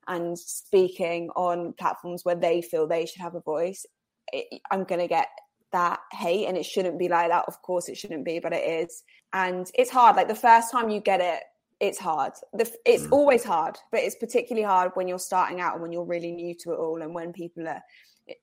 and 0.06 0.38
speaking 0.38 1.30
on 1.34 1.72
platforms 1.72 2.24
where 2.24 2.34
they 2.34 2.62
feel 2.62 2.86
they 2.86 3.06
should 3.06 3.22
have 3.22 3.34
a 3.34 3.40
voice 3.40 3.84
it, 4.32 4.60
I'm 4.70 4.84
going 4.84 5.00
to 5.00 5.08
get 5.08 5.28
that 5.72 6.00
hate 6.12 6.46
and 6.46 6.56
it 6.56 6.64
shouldn't 6.64 6.98
be 6.98 7.08
like 7.08 7.28
that. 7.30 7.44
Of 7.48 7.60
course 7.60 7.88
it 7.88 7.96
shouldn't 7.96 8.24
be 8.24 8.38
but 8.38 8.52
it 8.52 8.86
is. 8.88 9.02
And 9.32 9.70
it's 9.74 9.90
hard 9.90 10.16
like 10.16 10.28
the 10.28 10.34
first 10.34 10.70
time 10.70 10.88
you 10.88 11.00
get 11.00 11.20
it 11.20 11.42
it's 11.80 11.98
hard. 11.98 12.32
The, 12.52 12.70
it's 12.86 13.02
mm. 13.04 13.12
always 13.12 13.44
hard 13.44 13.76
but 13.90 14.00
it's 14.00 14.14
particularly 14.14 14.66
hard 14.66 14.92
when 14.94 15.08
you're 15.08 15.18
starting 15.18 15.60
out 15.60 15.74
and 15.74 15.82
when 15.82 15.92
you're 15.92 16.04
really 16.04 16.30
new 16.30 16.54
to 16.60 16.72
it 16.72 16.78
all 16.78 17.02
and 17.02 17.12
when 17.12 17.32
people 17.32 17.68
are 17.68 17.82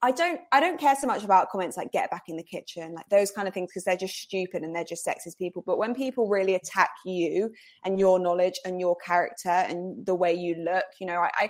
I 0.03 0.11
don't 0.11 0.39
I 0.51 0.59
don't 0.59 0.79
care 0.79 0.95
so 0.95 1.07
much 1.07 1.23
about 1.23 1.50
comments 1.50 1.75
like 1.75 1.91
get 1.91 2.11
back 2.11 2.23
in 2.27 2.38
the 2.38 2.43
kitchen 2.43 2.93
like 2.93 3.09
those 3.09 3.31
kind 3.31 3.47
of 3.47 3.53
things 3.53 3.71
because 3.71 3.83
they're 3.83 3.97
just 3.97 4.15
stupid 4.15 4.61
and 4.61 4.75
they're 4.75 4.83
just 4.83 5.05
sexist 5.05 5.39
people. 5.39 5.63
But 5.65 5.79
when 5.79 5.95
people 5.95 6.27
really 6.27 6.53
attack 6.53 6.91
you 7.03 7.51
and 7.83 8.00
your 8.00 8.19
knowledge 8.19 8.59
and 8.63 8.79
your 8.79 8.95
character 8.97 9.50
and 9.50 10.05
the 10.05 10.13
way 10.13 10.33
you 10.33 10.55
look 10.55 10.85
you 11.00 11.07
know 11.07 11.19
I, 11.19 11.31
I 11.35 11.50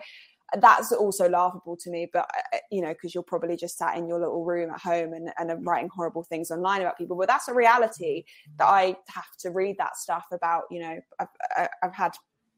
that's 0.60 0.92
also 0.92 1.30
laughable 1.30 1.78
to 1.78 1.90
me 1.90 2.10
but 2.12 2.30
uh, 2.54 2.58
you 2.72 2.82
know 2.82 2.90
because 2.90 3.14
you're 3.14 3.24
probably 3.24 3.56
just 3.56 3.78
sat 3.78 3.98
in 3.98 4.08
your 4.08 4.20
little 4.20 4.44
room 4.44 4.70
at 4.70 4.82
home 4.82 5.14
and, 5.14 5.32
and 5.38 5.66
writing 5.66 5.90
horrible 5.94 6.24
things 6.24 6.52
online 6.52 6.82
about 6.82 6.98
people. 6.98 7.18
But 7.18 7.28
that's 7.28 7.48
a 7.48 7.54
reality 7.54 8.24
that 8.58 8.66
i 8.66 8.96
have 9.08 9.38
to 9.40 9.52
read 9.52 9.78
that 9.78 9.98
stuff 9.98 10.26
about 10.32 10.64
you 10.70 10.82
know. 10.82 11.00
I've, 11.20 11.68
I've 11.84 11.94
had 11.94 12.12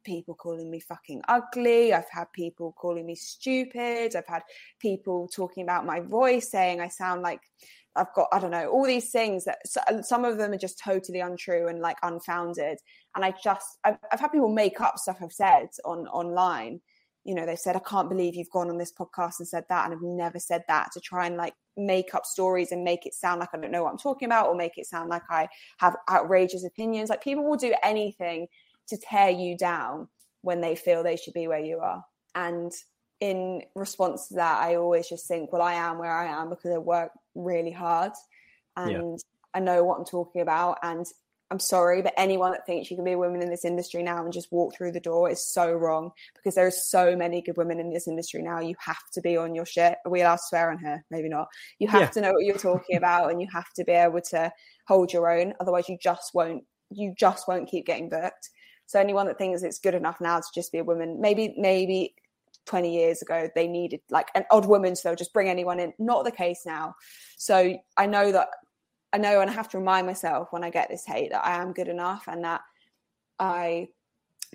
people 0.03 0.35
calling 0.35 0.69
me 0.69 0.79
fucking 0.79 1.21
ugly. 1.27 1.93
I've 1.93 2.09
had 2.11 2.25
people 2.33 2.73
calling 2.77 3.05
me 3.05 3.15
stupid. 3.15 4.15
I've 4.15 4.27
had 4.27 4.43
people 4.79 5.29
talking 5.29 5.63
about 5.63 5.85
my 5.85 6.01
voice 6.01 6.51
saying 6.51 6.81
i 6.81 6.89
sound 6.89 7.21
like 7.21 7.39
I've 7.95 8.13
got, 8.15 8.27
I 8.31 8.39
don't 8.39 8.51
know, 8.51 8.67
all 8.69 8.85
these 8.85 9.11
things 9.11 9.45
that 9.45 9.59
some 10.03 10.25
of 10.25 10.37
them 10.37 10.51
are 10.51 10.57
just 10.57 10.79
totally 10.79 11.19
untrue 11.19 11.67
and 11.67 11.79
like 11.79 11.97
unfounded. 12.01 12.79
And 13.15 13.23
I 13.23 13.33
just, 13.43 13.77
I've, 13.83 13.97
I've 14.11 14.19
had 14.19 14.31
people 14.31 14.49
make 14.49 14.81
up 14.81 14.97
stuff 14.97 15.17
I've 15.21 15.31
said 15.31 15.67
on 15.85 16.07
online 16.07 16.81
you 17.23 17.33
know, 17.33 17.45
they've 17.45 17.57
said, 17.57 17.75
I 17.75 17.79
can't 17.79 18.09
believe 18.09 18.35
you've 18.35 18.49
gone 18.49 18.69
on 18.69 18.77
this 18.77 18.91
podcast 18.91 19.39
and 19.39 19.47
said 19.47 19.63
that. 19.69 19.85
And 19.85 19.93
I've 19.93 20.01
never 20.01 20.39
said 20.39 20.63
that 20.67 20.91
to 20.93 20.99
try 20.99 21.25
and 21.25 21.37
like 21.37 21.53
make 21.77 22.13
up 22.13 22.25
stories 22.25 22.71
and 22.71 22.83
make 22.83 23.05
it 23.05 23.13
sound 23.13 23.39
like 23.39 23.49
I 23.53 23.57
don't 23.57 23.71
know 23.71 23.83
what 23.83 23.91
I'm 23.91 23.97
talking 23.97 24.25
about 24.27 24.47
or 24.47 24.55
make 24.55 24.77
it 24.77 24.85
sound 24.85 25.09
like 25.09 25.23
I 25.29 25.47
have 25.77 25.95
outrageous 26.09 26.65
opinions. 26.65 27.09
Like 27.09 27.23
people 27.23 27.45
will 27.49 27.57
do 27.57 27.73
anything 27.81 28.47
to 28.87 28.97
tear 28.97 29.29
you 29.29 29.57
down 29.57 30.09
when 30.41 30.59
they 30.59 30.75
feel 30.75 31.01
they 31.01 31.15
should 31.15 31.33
be 31.33 31.47
where 31.47 31.63
you 31.63 31.79
are. 31.79 32.03
And 32.35 32.71
in 33.21 33.61
response 33.75 34.27
to 34.27 34.35
that, 34.35 34.61
I 34.61 34.75
always 34.75 35.07
just 35.07 35.27
think, 35.27 35.53
well, 35.53 35.61
I 35.61 35.75
am 35.75 35.99
where 35.99 36.11
I 36.11 36.25
am 36.25 36.49
because 36.49 36.71
I 36.71 36.77
work 36.77 37.11
really 37.35 37.71
hard 37.71 38.11
and 38.75 38.91
yeah. 38.91 39.15
I 39.53 39.59
know 39.61 39.83
what 39.85 39.99
I'm 39.99 40.05
talking 40.05 40.41
about. 40.41 40.79
And 40.83 41.05
I'm 41.51 41.59
sorry, 41.59 42.01
but 42.01 42.13
anyone 42.17 42.51
that 42.53 42.65
thinks 42.65 42.89
you 42.89 42.97
can 42.97 43.05
be 43.05 43.11
a 43.11 43.17
woman 43.17 43.41
in 43.41 43.49
this 43.49 43.65
industry 43.65 44.01
now 44.01 44.23
and 44.23 44.33
just 44.33 44.51
walk 44.51 44.75
through 44.75 44.91
the 44.91 44.99
door 44.99 45.29
is 45.29 45.45
so 45.45 45.71
wrong 45.71 46.11
because 46.35 46.55
there 46.55 46.65
are 46.65 46.71
so 46.71 47.15
many 47.15 47.41
good 47.41 47.57
women 47.57 47.79
in 47.79 47.93
this 47.93 48.07
industry 48.07 48.41
now. 48.41 48.59
You 48.59 48.75
have 48.79 49.09
to 49.13 49.21
be 49.21 49.37
on 49.37 49.53
your 49.53 49.65
shit. 49.65 49.97
Are 50.03 50.11
we 50.11 50.21
allowed 50.21 50.37
to 50.37 50.43
swear 50.47 50.71
on 50.71 50.79
her? 50.79 51.03
Maybe 51.11 51.29
not. 51.29 51.49
You 51.77 51.87
have 51.89 52.01
yeah. 52.01 52.07
to 52.07 52.21
know 52.21 52.31
what 52.31 52.45
you're 52.45 52.57
talking 52.57 52.97
about 52.97 53.29
and 53.29 53.39
you 53.39 53.47
have 53.53 53.71
to 53.73 53.83
be 53.83 53.91
able 53.91 54.21
to 54.31 54.51
hold 54.87 55.13
your 55.13 55.29
own. 55.29 55.53
Otherwise, 55.59 55.89
you 55.89 55.97
just 56.01 56.31
won't. 56.33 56.63
You 56.89 57.13
just 57.17 57.47
won't 57.47 57.69
keep 57.69 57.85
getting 57.85 58.09
booked. 58.09 58.49
So 58.85 58.99
anyone 58.99 59.27
that 59.27 59.37
thinks 59.37 59.63
it's 59.63 59.79
good 59.79 59.95
enough 59.95 60.19
now 60.19 60.39
to 60.39 60.47
just 60.53 60.71
be 60.71 60.79
a 60.79 60.83
woman, 60.83 61.21
maybe 61.21 61.53
maybe 61.57 62.15
20 62.65 62.93
years 62.93 63.21
ago 63.21 63.49
they 63.55 63.67
needed 63.67 64.01
like 64.09 64.29
an 64.35 64.45
odd 64.51 64.65
woman, 64.65 64.95
so 64.95 65.09
they'll 65.09 65.15
just 65.15 65.33
bring 65.33 65.49
anyone 65.49 65.79
in. 65.79 65.93
Not 65.99 66.23
the 66.23 66.31
case 66.31 66.61
now. 66.65 66.95
So 67.37 67.77
I 67.97 68.05
know 68.05 68.31
that 68.31 68.49
I 69.13 69.17
know 69.19 69.41
and 69.41 69.49
I 69.49 69.53
have 69.53 69.69
to 69.69 69.77
remind 69.77 70.07
myself 70.07 70.51
when 70.51 70.63
I 70.63 70.71
get 70.71 70.89
this 70.89 71.05
hate 71.05 71.31
that 71.31 71.45
I 71.45 71.61
am 71.61 71.71
good 71.71 71.87
enough 71.87 72.23
and 72.27 72.43
that 72.43 72.61
I 73.39 73.89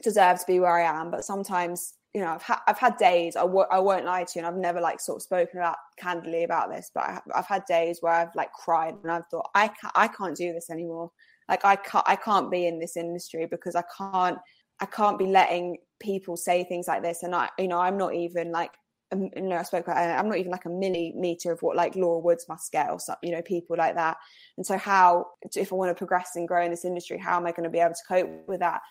deserve 0.02 0.40
to 0.40 0.46
be 0.46 0.58
where 0.58 0.76
I 0.76 1.00
am. 1.00 1.10
But 1.10 1.24
sometimes, 1.24 1.94
you 2.12 2.20
know, 2.20 2.32
I've, 2.32 2.42
ha- 2.42 2.62
I've 2.66 2.78
had 2.78 2.96
days, 2.96 3.36
I 3.36 3.42
w- 3.42 3.66
I 3.70 3.78
won't 3.78 4.04
lie 4.04 4.24
to 4.24 4.32
you, 4.34 4.44
and 4.44 4.46
I've 4.46 4.60
never 4.60 4.80
like 4.80 5.00
sort 5.00 5.16
of 5.16 5.22
spoken 5.22 5.58
about 5.58 5.76
candidly 5.96 6.42
about 6.42 6.70
this, 6.70 6.90
but 6.92 7.04
I, 7.04 7.20
have 7.34 7.46
had 7.46 7.64
days 7.66 7.98
where 8.00 8.12
I've 8.12 8.34
like 8.34 8.52
cried 8.52 8.94
and 9.02 9.12
I've 9.12 9.26
thought, 9.30 9.48
I 9.54 9.68
can't, 9.68 9.92
I 9.94 10.08
can't 10.08 10.36
do 10.36 10.52
this 10.52 10.70
anymore. 10.70 11.12
Like 11.48 11.64
I 11.64 11.76
can't, 11.76 12.04
I 12.08 12.16
can't 12.16 12.50
be 12.50 12.66
in 12.66 12.80
this 12.80 12.96
industry 12.96 13.46
because 13.46 13.76
I 13.76 13.84
can't, 13.96 14.38
I 14.80 14.86
can't 14.86 15.18
be 15.18 15.26
letting 15.26 15.78
people 16.00 16.36
say 16.36 16.64
things 16.64 16.88
like 16.88 17.02
this. 17.02 17.22
And 17.22 17.34
I, 17.34 17.48
you 17.58 17.68
know, 17.68 17.78
I'm 17.78 17.96
not 17.96 18.14
even 18.14 18.50
like 18.50 18.72
Um, 19.10 19.30
you 19.34 19.42
know, 19.42 19.56
I 19.56 19.62
spoke 19.62 19.86
about, 19.86 19.96
I'm 19.96 20.28
not 20.28 20.38
even 20.38 20.52
like 20.52 20.66
a 20.66 20.70
millimeter 20.70 21.52
of 21.52 21.62
what 21.62 21.76
like 21.76 21.96
Laura 21.96 22.18
Woods 22.18 22.46
must 22.48 22.70
get 22.72 22.90
or 22.90 23.00
something, 23.00 23.28
you 23.28 23.34
know, 23.34 23.42
people 23.42 23.76
like 23.76 23.94
that. 23.94 24.18
And 24.56 24.66
so 24.66 24.76
how, 24.76 25.26
if 25.56 25.72
I 25.72 25.76
want 25.76 25.90
to 25.90 25.94
progress 25.94 26.32
and 26.36 26.46
grow 26.46 26.64
in 26.64 26.70
this 26.70 26.84
industry, 26.84 27.18
how 27.18 27.36
am 27.36 27.46
I 27.46 27.52
going 27.52 27.64
to 27.64 27.70
be 27.70 27.78
able 27.78 27.94
to 27.94 28.02
cope 28.06 28.48
with 28.48 28.60
that? 28.60 28.82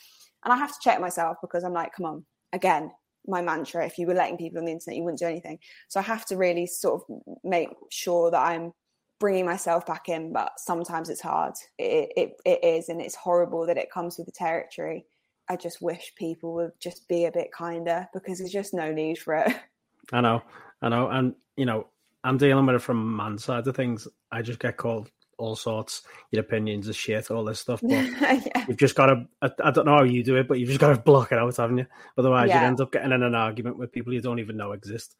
And 0.44 0.54
I 0.54 0.58
have 0.58 0.72
to 0.72 0.80
check 0.82 1.00
myself 1.00 1.38
because 1.42 1.64
I'm 1.64 1.74
like, 1.74 1.94
come 1.96 2.06
on, 2.06 2.26
again, 2.54 2.92
my 3.28 3.42
mantra, 3.42 3.86
if 3.86 3.98
you 3.98 4.08
were 4.08 4.14
letting 4.14 4.38
people 4.38 4.60
on 4.60 4.66
the 4.66 4.72
internet, 4.72 4.96
you 4.98 5.04
wouldn't 5.04 5.20
do 5.20 5.26
anything. 5.26 5.60
So 5.90 6.00
I 6.00 6.04
have 6.04 6.26
to 6.28 6.38
really 6.38 6.66
sort 6.66 7.04
of 7.10 7.22
make 7.44 7.70
sure 7.92 8.32
that 8.32 8.42
I'm 8.42 8.74
bringing 9.20 9.46
myself 9.46 9.86
back 9.86 10.10
in, 10.10 10.32
but 10.32 10.54
sometimes 10.58 11.10
it's 11.10 11.22
hard. 11.22 11.54
It, 11.78 12.12
it, 12.16 12.34
it 12.46 12.64
is, 12.64 12.90
and 12.90 13.02
it's 13.02 13.16
horrible 13.16 13.66
that 13.68 13.78
it 13.78 13.92
comes 13.92 14.18
with 14.18 14.28
the 14.28 14.32
territory. 14.32 15.06
I 15.50 15.56
just 15.56 15.82
wish 15.82 16.14
people 16.16 16.54
would 16.56 16.72
just 16.80 17.08
be 17.08 17.26
a 17.26 17.32
bit 17.32 17.52
kinder 17.52 18.08
because 18.14 18.40
there's 18.40 18.52
just 18.52 18.74
no 18.74 18.92
need 18.92 19.18
for 19.18 19.36
it. 19.36 19.56
I 20.12 20.22
know, 20.22 20.42
I 20.82 20.90
know, 20.90 21.10
and 21.10 21.36
you 21.56 21.66
know, 21.66 21.88
I'm 22.24 22.38
dealing 22.38 22.66
with 22.66 22.76
it 22.76 22.82
from 22.82 23.16
man 23.16 23.38
side 23.38 23.68
of 23.68 23.76
things. 23.76 24.08
I 24.32 24.42
just 24.42 24.60
get 24.60 24.78
called 24.78 25.12
all 25.38 25.56
sorts. 25.56 26.04
Your 26.32 26.42
opinions 26.42 26.90
are 26.90 26.94
shit, 26.94 27.32
all 27.32 27.44
this 27.44 27.60
stuff. 27.60 27.82
But 27.82 27.90
yeah. 27.92 28.66
you've 28.68 28.78
just 28.78 28.96
got 28.96 29.08
to. 29.08 29.28
I, 29.42 29.50
I, 29.64 29.72
don't 29.72 29.86
know 29.86 29.98
how 29.98 30.04
you 30.04 30.24
do 30.24 30.36
it, 30.36 30.48
but 30.48 30.60
you've 30.60 30.70
just 30.70 30.80
got 30.80 30.96
to 30.96 31.02
block 31.02 31.32
it 31.32 31.38
out, 31.38 31.56
haven't 31.56 31.78
you? 31.78 31.88
Otherwise, 32.18 32.50
yeah. 32.50 32.62
you 32.62 32.68
end 32.68 32.82
up 32.82 32.92
getting 32.92 33.12
in 33.12 33.24
an 33.24 33.36
argument 33.36 33.78
with 33.78 33.92
people 33.92 34.14
you 34.14 34.22
don't 34.22 34.40
even 34.40 34.58
know 34.58 34.72
exist. 34.72 35.16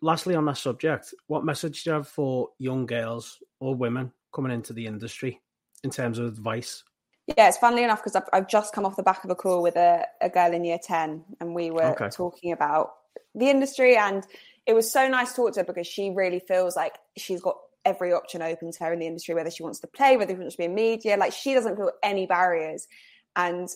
Lastly, 0.00 0.34
on 0.34 0.44
that 0.46 0.58
subject, 0.58 1.14
what 1.26 1.44
message 1.44 1.84
do 1.84 1.90
you 1.90 1.94
have 1.94 2.08
for 2.08 2.50
young 2.58 2.86
girls 2.86 3.38
or 3.60 3.74
women 3.74 4.12
coming 4.32 4.52
into 4.52 4.72
the 4.72 4.86
industry 4.86 5.40
in 5.84 5.90
terms 5.90 6.18
of 6.18 6.26
advice? 6.26 6.82
Yeah, 7.26 7.48
it's 7.48 7.58
funnily 7.58 7.84
enough 7.84 8.02
because 8.02 8.16
I've, 8.16 8.28
I've 8.32 8.48
just 8.48 8.74
come 8.74 8.84
off 8.84 8.96
the 8.96 9.02
back 9.04 9.22
of 9.22 9.30
a 9.30 9.36
call 9.36 9.62
with 9.62 9.76
a, 9.76 10.04
a 10.20 10.28
girl 10.28 10.52
in 10.52 10.64
year 10.64 10.78
10 10.82 11.24
and 11.40 11.54
we 11.54 11.70
were 11.70 11.92
okay. 11.92 12.08
talking 12.08 12.50
about 12.50 12.90
the 13.34 13.48
industry. 13.48 13.96
And 13.96 14.26
it 14.66 14.74
was 14.74 14.90
so 14.90 15.08
nice 15.08 15.30
to 15.30 15.36
talk 15.36 15.54
to 15.54 15.60
her 15.60 15.64
because 15.64 15.86
she 15.86 16.10
really 16.10 16.40
feels 16.40 16.76
like 16.76 16.94
she's 17.16 17.40
got 17.40 17.56
every 17.84 18.12
option 18.12 18.42
open 18.42 18.70
to 18.72 18.84
her 18.84 18.92
in 18.92 19.00
the 19.00 19.06
industry, 19.06 19.34
whether 19.34 19.50
she 19.50 19.62
wants 19.62 19.80
to 19.80 19.86
play, 19.86 20.16
whether 20.16 20.32
she 20.32 20.38
wants 20.38 20.54
to 20.54 20.58
be 20.58 20.64
in 20.64 20.74
media. 20.74 21.16
Like 21.16 21.32
she 21.32 21.54
doesn't 21.54 21.76
feel 21.76 21.92
any 22.02 22.26
barriers. 22.26 22.86
And 23.34 23.68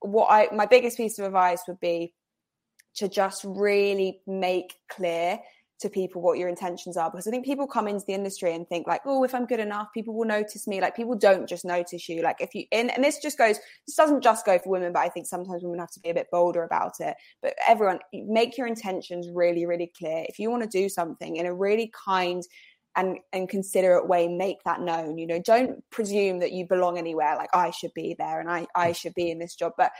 what 0.00 0.26
I, 0.30 0.48
my 0.54 0.66
biggest 0.66 0.96
piece 0.96 1.18
of 1.18 1.24
advice 1.24 1.62
would 1.68 1.80
be 1.80 2.14
to 2.96 3.08
just 3.08 3.44
really 3.44 4.20
make 4.26 4.74
clear 4.90 5.40
to 5.80 5.88
people 5.88 6.20
what 6.20 6.38
your 6.38 6.48
intentions 6.48 6.96
are 6.96 7.10
because 7.10 7.28
I 7.28 7.30
think 7.30 7.44
people 7.44 7.66
come 7.66 7.86
into 7.86 8.04
the 8.06 8.14
industry 8.14 8.54
and 8.54 8.68
think 8.68 8.86
like, 8.86 9.02
oh, 9.04 9.22
if 9.22 9.34
I'm 9.34 9.46
good 9.46 9.60
enough, 9.60 9.88
people 9.94 10.14
will 10.14 10.26
notice 10.26 10.66
me. 10.66 10.80
Like 10.80 10.96
people 10.96 11.14
don't 11.14 11.48
just 11.48 11.64
notice 11.64 12.08
you. 12.08 12.22
Like 12.22 12.40
if 12.40 12.54
you 12.54 12.64
in 12.72 12.90
and 12.90 13.04
this 13.04 13.18
just 13.18 13.38
goes, 13.38 13.58
this 13.86 13.96
doesn't 13.96 14.22
just 14.22 14.44
go 14.44 14.58
for 14.58 14.70
women, 14.70 14.92
but 14.92 15.00
I 15.00 15.08
think 15.08 15.26
sometimes 15.26 15.62
women 15.62 15.78
have 15.78 15.92
to 15.92 16.00
be 16.00 16.10
a 16.10 16.14
bit 16.14 16.28
bolder 16.32 16.64
about 16.64 16.94
it. 17.00 17.16
But 17.42 17.54
everyone, 17.66 18.00
make 18.12 18.58
your 18.58 18.66
intentions 18.66 19.28
really, 19.32 19.66
really 19.66 19.92
clear. 19.96 20.24
If 20.28 20.38
you 20.38 20.50
want 20.50 20.64
to 20.64 20.68
do 20.68 20.88
something 20.88 21.36
in 21.36 21.46
a 21.46 21.54
really 21.54 21.92
kind 22.04 22.42
and 22.96 23.18
and 23.32 23.48
considerate 23.48 24.08
way 24.08 24.26
make 24.26 24.56
that 24.64 24.80
known 24.80 25.18
you 25.18 25.26
know 25.26 25.40
don't 25.40 25.88
presume 25.90 26.40
that 26.40 26.52
you 26.52 26.66
belong 26.66 26.98
anywhere 26.98 27.36
like 27.36 27.50
i 27.54 27.70
should 27.70 27.92
be 27.94 28.16
there 28.18 28.40
and 28.40 28.50
i 28.50 28.66
i 28.74 28.90
mm. 28.90 28.96
should 28.96 29.14
be 29.14 29.30
in 29.30 29.38
this 29.38 29.54
job 29.54 29.72
but 29.76 29.92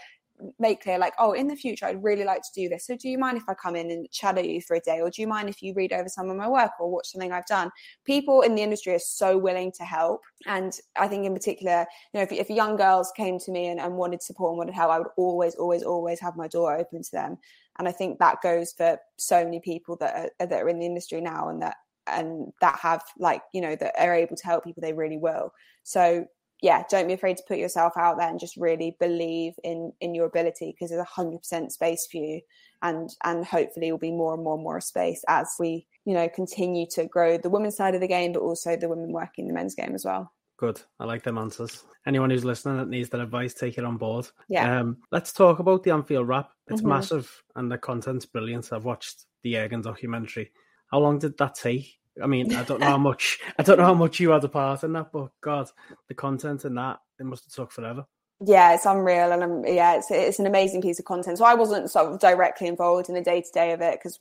make 0.58 0.82
clear 0.82 0.98
like 0.98 1.14
oh 1.18 1.32
in 1.32 1.46
the 1.46 1.56
future 1.56 1.86
i'd 1.86 2.02
really 2.02 2.24
like 2.24 2.42
to 2.42 2.50
do 2.54 2.68
this. 2.68 2.86
So 2.86 2.96
do 2.96 3.08
you 3.08 3.18
mind 3.18 3.36
if 3.36 3.44
i 3.48 3.54
come 3.54 3.76
in 3.76 3.90
and 3.90 4.06
shadow 4.12 4.42
you 4.42 4.60
for 4.60 4.76
a 4.76 4.80
day? 4.80 5.00
Or 5.00 5.10
do 5.10 5.20
you 5.20 5.28
mind 5.28 5.48
if 5.48 5.62
you 5.62 5.74
read 5.74 5.92
over 5.92 6.08
some 6.08 6.30
of 6.30 6.36
my 6.36 6.48
work 6.48 6.72
or 6.80 6.90
watch 6.90 7.08
something 7.08 7.32
i've 7.32 7.46
done? 7.46 7.70
People 8.04 8.42
in 8.42 8.54
the 8.54 8.62
industry 8.62 8.94
are 8.94 9.00
so 9.00 9.36
willing 9.36 9.72
to 9.72 9.84
help. 9.84 10.20
And 10.46 10.72
i 10.96 11.08
think 11.08 11.26
in 11.26 11.34
particular 11.34 11.86
you 12.12 12.18
know 12.18 12.22
if, 12.22 12.32
if 12.32 12.50
young 12.50 12.76
girls 12.76 13.12
came 13.16 13.38
to 13.40 13.50
me 13.50 13.68
and, 13.68 13.80
and 13.80 13.94
wanted 13.94 14.22
support 14.22 14.50
and 14.50 14.58
wanted 14.58 14.74
help 14.74 14.90
i 14.90 14.98
would 14.98 15.08
always 15.16 15.54
always 15.54 15.82
always 15.82 16.20
have 16.20 16.36
my 16.36 16.48
door 16.48 16.76
open 16.76 17.02
to 17.02 17.10
them. 17.12 17.38
And 17.78 17.88
i 17.88 17.92
think 17.92 18.18
that 18.18 18.42
goes 18.42 18.72
for 18.72 18.98
so 19.16 19.44
many 19.44 19.60
people 19.60 19.96
that 20.00 20.32
are, 20.40 20.46
that 20.46 20.62
are 20.62 20.68
in 20.68 20.78
the 20.78 20.86
industry 20.86 21.20
now 21.20 21.48
and 21.48 21.62
that 21.62 21.76
and 22.10 22.52
that 22.60 22.78
have 22.80 23.02
like 23.18 23.42
you 23.52 23.60
know 23.60 23.76
that 23.76 23.94
are 23.98 24.14
able 24.14 24.36
to 24.36 24.46
help 24.46 24.64
people 24.64 24.80
they 24.80 24.92
really 24.92 25.18
will. 25.18 25.52
So 25.82 26.26
yeah, 26.60 26.82
don't 26.90 27.06
be 27.06 27.14
afraid 27.14 27.36
to 27.36 27.44
put 27.46 27.58
yourself 27.58 27.92
out 27.96 28.18
there 28.18 28.28
and 28.28 28.40
just 28.40 28.56
really 28.56 28.96
believe 28.98 29.54
in 29.62 29.92
in 30.00 30.14
your 30.14 30.26
ability 30.26 30.72
because 30.72 30.90
there's 30.90 31.00
a 31.00 31.04
hundred 31.04 31.38
percent 31.38 31.72
space 31.72 32.06
for 32.10 32.18
you, 32.18 32.40
and 32.82 33.10
and 33.24 33.44
hopefully 33.44 33.90
will 33.90 33.98
be 33.98 34.10
more 34.10 34.34
and 34.34 34.42
more 34.42 34.54
and 34.54 34.62
more 34.62 34.80
space 34.80 35.22
as 35.28 35.48
we 35.58 35.86
you 36.04 36.14
know 36.14 36.28
continue 36.28 36.86
to 36.90 37.06
grow 37.06 37.38
the 37.38 37.50
women's 37.50 37.76
side 37.76 37.94
of 37.94 38.00
the 38.00 38.08
game, 38.08 38.32
but 38.32 38.40
also 38.40 38.76
the 38.76 38.88
women 38.88 39.12
working 39.12 39.46
the 39.46 39.54
men's 39.54 39.74
game 39.74 39.94
as 39.94 40.04
well. 40.04 40.32
Good. 40.58 40.80
I 40.98 41.04
like 41.04 41.22
them 41.22 41.38
answers. 41.38 41.84
Anyone 42.06 42.30
who's 42.30 42.44
listening 42.44 42.78
that 42.78 42.88
needs 42.88 43.08
that 43.10 43.20
advice, 43.20 43.54
take 43.54 43.78
it 43.78 43.84
on 43.84 43.96
board. 43.96 44.26
Yeah. 44.48 44.80
Um, 44.80 44.96
let's 45.12 45.32
talk 45.32 45.60
about 45.60 45.84
the 45.84 45.92
Anfield 45.92 46.26
Wrap. 46.26 46.50
It's 46.66 46.80
mm-hmm. 46.80 46.88
massive 46.88 47.44
and 47.54 47.70
the 47.70 47.78
content's 47.78 48.26
brilliant. 48.26 48.72
I've 48.72 48.84
watched 48.84 49.26
the 49.44 49.52
Jurgen 49.52 49.82
documentary. 49.82 50.50
How 50.90 50.98
long 50.98 51.20
did 51.20 51.38
that 51.38 51.54
take? 51.54 51.97
I 52.22 52.26
mean, 52.26 52.54
I 52.54 52.64
don't 52.64 52.80
know 52.80 52.86
how 52.86 52.98
much 53.10 53.38
I 53.58 53.62
don't 53.62 53.78
know 53.78 53.84
how 53.84 53.94
much 53.94 54.20
you 54.20 54.30
had 54.30 54.44
a 54.44 54.48
part 54.48 54.84
in 54.84 54.92
that, 54.92 55.12
but 55.12 55.30
God, 55.40 55.68
the 56.08 56.14
content 56.14 56.64
in 56.64 56.74
that 56.74 57.00
it 57.18 57.24
must 57.24 57.44
have 57.44 57.54
took 57.54 57.72
forever. 57.72 58.06
Yeah, 58.44 58.72
it's 58.72 58.86
unreal, 58.86 59.32
and 59.32 59.42
um, 59.42 59.64
yeah, 59.66 59.96
it's 59.96 60.10
it's 60.10 60.38
an 60.38 60.46
amazing 60.46 60.80
piece 60.80 61.00
of 61.00 61.04
content. 61.04 61.38
So 61.38 61.44
I 61.44 61.54
wasn't 61.54 61.90
sort 61.90 62.12
of 62.12 62.20
directly 62.20 62.68
involved 62.68 63.08
in 63.08 63.16
the 63.16 63.20
day 63.20 63.40
to 63.40 63.52
day 63.52 63.72
of 63.72 63.80
it 63.80 63.98
because 63.98 64.18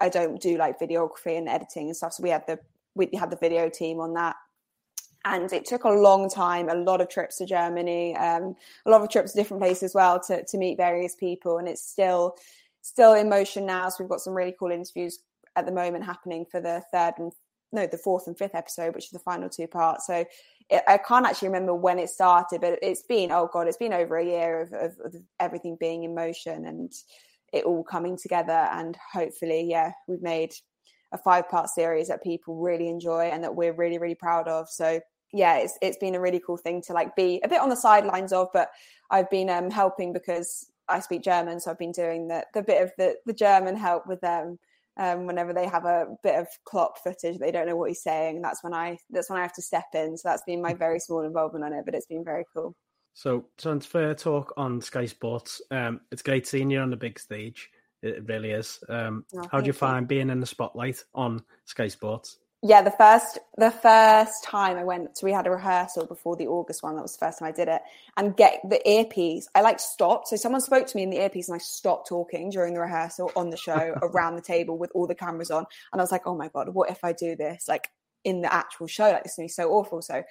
I 0.00 0.08
don't 0.08 0.40
do 0.40 0.56
like 0.56 0.80
videography 0.80 1.36
and 1.36 1.48
editing 1.48 1.88
and 1.88 1.96
stuff. 1.96 2.14
So 2.14 2.22
we 2.22 2.30
had 2.30 2.46
the 2.46 2.58
we 2.94 3.10
had 3.18 3.30
the 3.30 3.36
video 3.36 3.68
team 3.68 4.00
on 4.00 4.14
that, 4.14 4.36
and 5.26 5.52
it 5.52 5.66
took 5.66 5.84
a 5.84 5.90
long 5.90 6.30
time, 6.30 6.70
a 6.70 6.74
lot 6.74 7.02
of 7.02 7.10
trips 7.10 7.36
to 7.36 7.46
Germany, 7.46 8.16
um, 8.16 8.56
a 8.86 8.90
lot 8.90 9.02
of 9.02 9.10
trips 9.10 9.32
to 9.32 9.38
different 9.38 9.62
places 9.62 9.82
as 9.82 9.94
well 9.94 10.18
to 10.20 10.42
to 10.42 10.56
meet 10.56 10.78
various 10.78 11.14
people, 11.14 11.58
and 11.58 11.68
it's 11.68 11.86
still 11.86 12.36
still 12.80 13.12
in 13.12 13.28
motion 13.28 13.66
now. 13.66 13.90
So 13.90 13.96
we've 14.02 14.08
got 14.08 14.22
some 14.22 14.32
really 14.32 14.56
cool 14.58 14.70
interviews 14.70 15.18
at 15.58 15.66
the 15.66 15.72
moment 15.72 16.04
happening 16.04 16.46
for 16.50 16.60
the 16.60 16.82
third 16.92 17.14
and 17.18 17.32
no 17.72 17.86
the 17.86 17.98
fourth 17.98 18.26
and 18.26 18.38
fifth 18.38 18.54
episode 18.54 18.94
which 18.94 19.04
is 19.04 19.10
the 19.10 19.18
final 19.18 19.48
two 19.48 19.66
parts. 19.66 20.06
So 20.06 20.24
it, 20.70 20.82
i 20.86 20.98
can't 20.98 21.26
actually 21.26 21.48
remember 21.48 21.74
when 21.74 21.98
it 21.98 22.10
started 22.10 22.60
but 22.60 22.78
it's 22.82 23.02
been 23.02 23.32
oh 23.32 23.48
god 23.52 23.66
it's 23.66 23.76
been 23.76 23.92
over 23.92 24.18
a 24.18 24.24
year 24.24 24.62
of, 24.62 24.72
of, 24.72 24.92
of 25.04 25.14
everything 25.40 25.76
being 25.80 26.04
in 26.04 26.14
motion 26.14 26.66
and 26.66 26.92
it 27.52 27.64
all 27.64 27.82
coming 27.82 28.16
together. 28.16 28.68
And 28.72 28.96
hopefully 29.12 29.66
yeah 29.68 29.92
we've 30.06 30.22
made 30.22 30.52
a 31.12 31.18
five 31.18 31.48
part 31.48 31.68
series 31.70 32.08
that 32.08 32.22
people 32.22 32.56
really 32.56 32.88
enjoy 32.88 33.24
and 33.26 33.42
that 33.44 33.54
we're 33.54 33.72
really 33.72 33.98
really 33.98 34.14
proud 34.14 34.48
of. 34.48 34.68
So 34.68 35.00
yeah 35.32 35.58
it's 35.58 35.78
it's 35.82 35.98
been 35.98 36.14
a 36.14 36.20
really 36.20 36.40
cool 36.44 36.56
thing 36.56 36.82
to 36.82 36.92
like 36.92 37.14
be 37.16 37.40
a 37.44 37.48
bit 37.48 37.60
on 37.60 37.68
the 37.68 37.76
sidelines 37.76 38.32
of 38.32 38.48
but 38.52 38.70
i've 39.10 39.28
been 39.30 39.50
um 39.50 39.70
helping 39.70 40.12
because 40.12 40.70
i 40.88 40.98
speak 41.00 41.22
german 41.22 41.60
so 41.60 41.70
i've 41.70 41.78
been 41.78 41.92
doing 41.92 42.28
the 42.28 42.44
the 42.54 42.62
bit 42.62 42.82
of 42.82 42.90
the 42.96 43.14
the 43.26 43.32
german 43.32 43.76
help 43.76 44.06
with 44.06 44.20
them 44.20 44.58
um, 44.98 45.26
whenever 45.26 45.52
they 45.52 45.66
have 45.66 45.84
a 45.84 46.06
bit 46.22 46.34
of 46.34 46.48
Klopp 46.64 46.98
footage, 47.02 47.38
they 47.38 47.50
don't 47.52 47.66
know 47.66 47.76
what 47.76 47.88
he's 47.90 48.02
saying. 48.02 48.42
That's 48.42 48.62
when 48.64 48.74
I 48.74 48.98
that's 49.10 49.30
when 49.30 49.38
I 49.38 49.42
have 49.42 49.52
to 49.54 49.62
step 49.62 49.86
in. 49.94 50.16
So 50.16 50.28
that's 50.28 50.42
been 50.46 50.60
my 50.60 50.74
very 50.74 50.98
small 50.98 51.22
involvement 51.22 51.64
on 51.64 51.72
it, 51.72 51.84
but 51.84 51.94
it's 51.94 52.06
been 52.06 52.24
very 52.24 52.44
cool. 52.54 52.74
So 53.14 53.46
transfer 53.56 54.14
talk 54.14 54.52
on 54.56 54.80
Sky 54.80 55.06
Sports. 55.06 55.60
Um, 55.70 56.00
it's 56.12 56.22
great 56.22 56.46
seeing 56.46 56.70
you 56.70 56.80
on 56.80 56.90
the 56.90 56.96
big 56.96 57.18
stage. 57.18 57.68
It 58.02 58.24
really 58.28 58.50
is. 58.52 58.78
Um, 58.88 59.24
Oh, 59.34 59.48
how 59.50 59.58
do 59.60 59.66
you 59.66 59.68
you. 59.68 59.72
find 59.72 60.06
being 60.06 60.30
in 60.30 60.40
the 60.40 60.46
spotlight 60.46 61.02
on 61.14 61.42
Sky 61.64 61.88
Sports? 61.88 62.38
Yeah 62.62 62.82
the 62.82 62.90
first 62.90 63.38
the 63.56 63.70
first 63.70 64.42
time 64.42 64.76
i 64.76 64.82
went 64.82 65.16
so 65.16 65.24
we 65.24 65.32
had 65.32 65.46
a 65.46 65.50
rehearsal 65.50 66.04
before 66.06 66.34
the 66.34 66.46
august 66.48 66.82
one 66.82 66.96
that 66.96 67.02
was 67.02 67.16
the 67.16 67.24
first 67.24 67.38
time 67.38 67.48
i 67.48 67.52
did 67.52 67.68
it. 67.68 67.80
And 68.16 68.36
get 68.36 68.60
the 68.68 68.86
earpiece 68.88 69.48
i 69.54 69.60
like 69.60 69.78
stopped. 69.78 70.28
So 70.28 70.36
someone 70.36 70.60
spoke 70.60 70.86
to 70.86 70.96
me 70.96 71.04
in 71.04 71.10
the 71.10 71.20
earpiece 71.20 71.48
and 71.48 71.54
i 71.54 71.58
stopped 71.58 72.08
talking 72.08 72.50
during 72.50 72.74
the 72.74 72.80
rehearsal 72.80 73.30
on 73.36 73.50
the 73.50 73.56
show 73.56 73.96
around 74.02 74.36
the 74.36 74.42
table 74.42 74.76
with 74.76 74.90
all 74.94 75.06
the 75.06 75.14
cameras 75.14 75.50
on. 75.50 75.66
And 75.92 76.00
i 76.00 76.02
was 76.02 76.12
like 76.12 76.26
oh 76.26 76.36
my 76.36 76.48
god 76.48 76.70
what 76.70 76.90
if 76.90 77.04
i 77.04 77.12
do 77.12 77.36
this 77.36 77.66
like 77.68 77.88
in 78.24 78.42
the 78.42 78.52
actual 78.52 78.88
show? 78.88 79.10
Like 79.10 79.22
this 79.22 79.32
is 79.32 79.36
gonna 79.36 79.44
be 79.46 79.50
so 79.50 79.70
awful. 79.70 80.02
So 80.02 80.22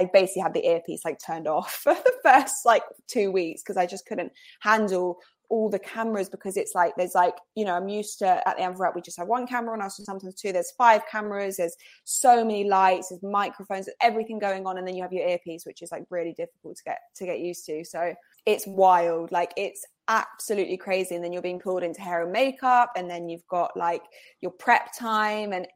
i 0.00 0.10
basically 0.12 0.42
had 0.42 0.54
the 0.54 0.66
earpiece 0.66 1.04
like 1.04 1.18
turned 1.24 1.46
off 1.46 1.72
for 1.82 1.94
the 1.94 2.12
first 2.22 2.64
like 2.64 2.82
two 3.06 3.30
weeks 3.30 3.62
because 3.62 3.76
i 3.76 3.86
just 3.86 4.06
couldn't 4.06 4.32
handle 4.60 5.18
all 5.48 5.68
the 5.68 5.78
cameras 5.78 6.28
because 6.28 6.56
it's 6.56 6.74
like 6.74 6.92
there's 6.96 7.14
like 7.14 7.34
you 7.54 7.64
know 7.64 7.74
I'm 7.74 7.88
used 7.88 8.18
to 8.20 8.48
at 8.48 8.56
the 8.56 8.62
Anfield 8.62 8.80
Wrap 8.80 8.94
we 8.94 9.00
just 9.00 9.18
have 9.18 9.28
one 9.28 9.46
camera 9.46 9.72
on 9.72 9.82
us 9.82 9.98
or 10.00 10.04
sometimes 10.04 10.34
two. 10.34 10.52
There's 10.52 10.72
five 10.76 11.02
cameras. 11.10 11.56
There's 11.56 11.76
so 12.04 12.44
many 12.44 12.64
lights. 12.64 13.08
There's 13.08 13.22
microphones. 13.22 13.88
Everything 14.00 14.38
going 14.38 14.66
on, 14.66 14.78
and 14.78 14.86
then 14.86 14.94
you 14.94 15.02
have 15.02 15.12
your 15.12 15.28
earpiece, 15.28 15.64
which 15.64 15.82
is 15.82 15.92
like 15.92 16.04
really 16.10 16.32
difficult 16.32 16.76
to 16.76 16.84
get 16.84 16.98
to 17.16 17.26
get 17.26 17.40
used 17.40 17.64
to. 17.66 17.84
So 17.84 18.14
it's 18.44 18.66
wild. 18.66 19.32
Like 19.32 19.52
it's 19.56 19.84
absolutely 20.08 20.76
crazy. 20.76 21.14
And 21.14 21.24
then 21.24 21.32
you're 21.32 21.42
being 21.42 21.60
pulled 21.60 21.82
into 21.82 22.00
hair 22.00 22.22
and 22.22 22.32
makeup, 22.32 22.92
and 22.96 23.10
then 23.10 23.28
you've 23.28 23.46
got 23.48 23.76
like 23.76 24.02
your 24.40 24.52
prep 24.52 24.96
time 24.98 25.52
and. 25.52 25.66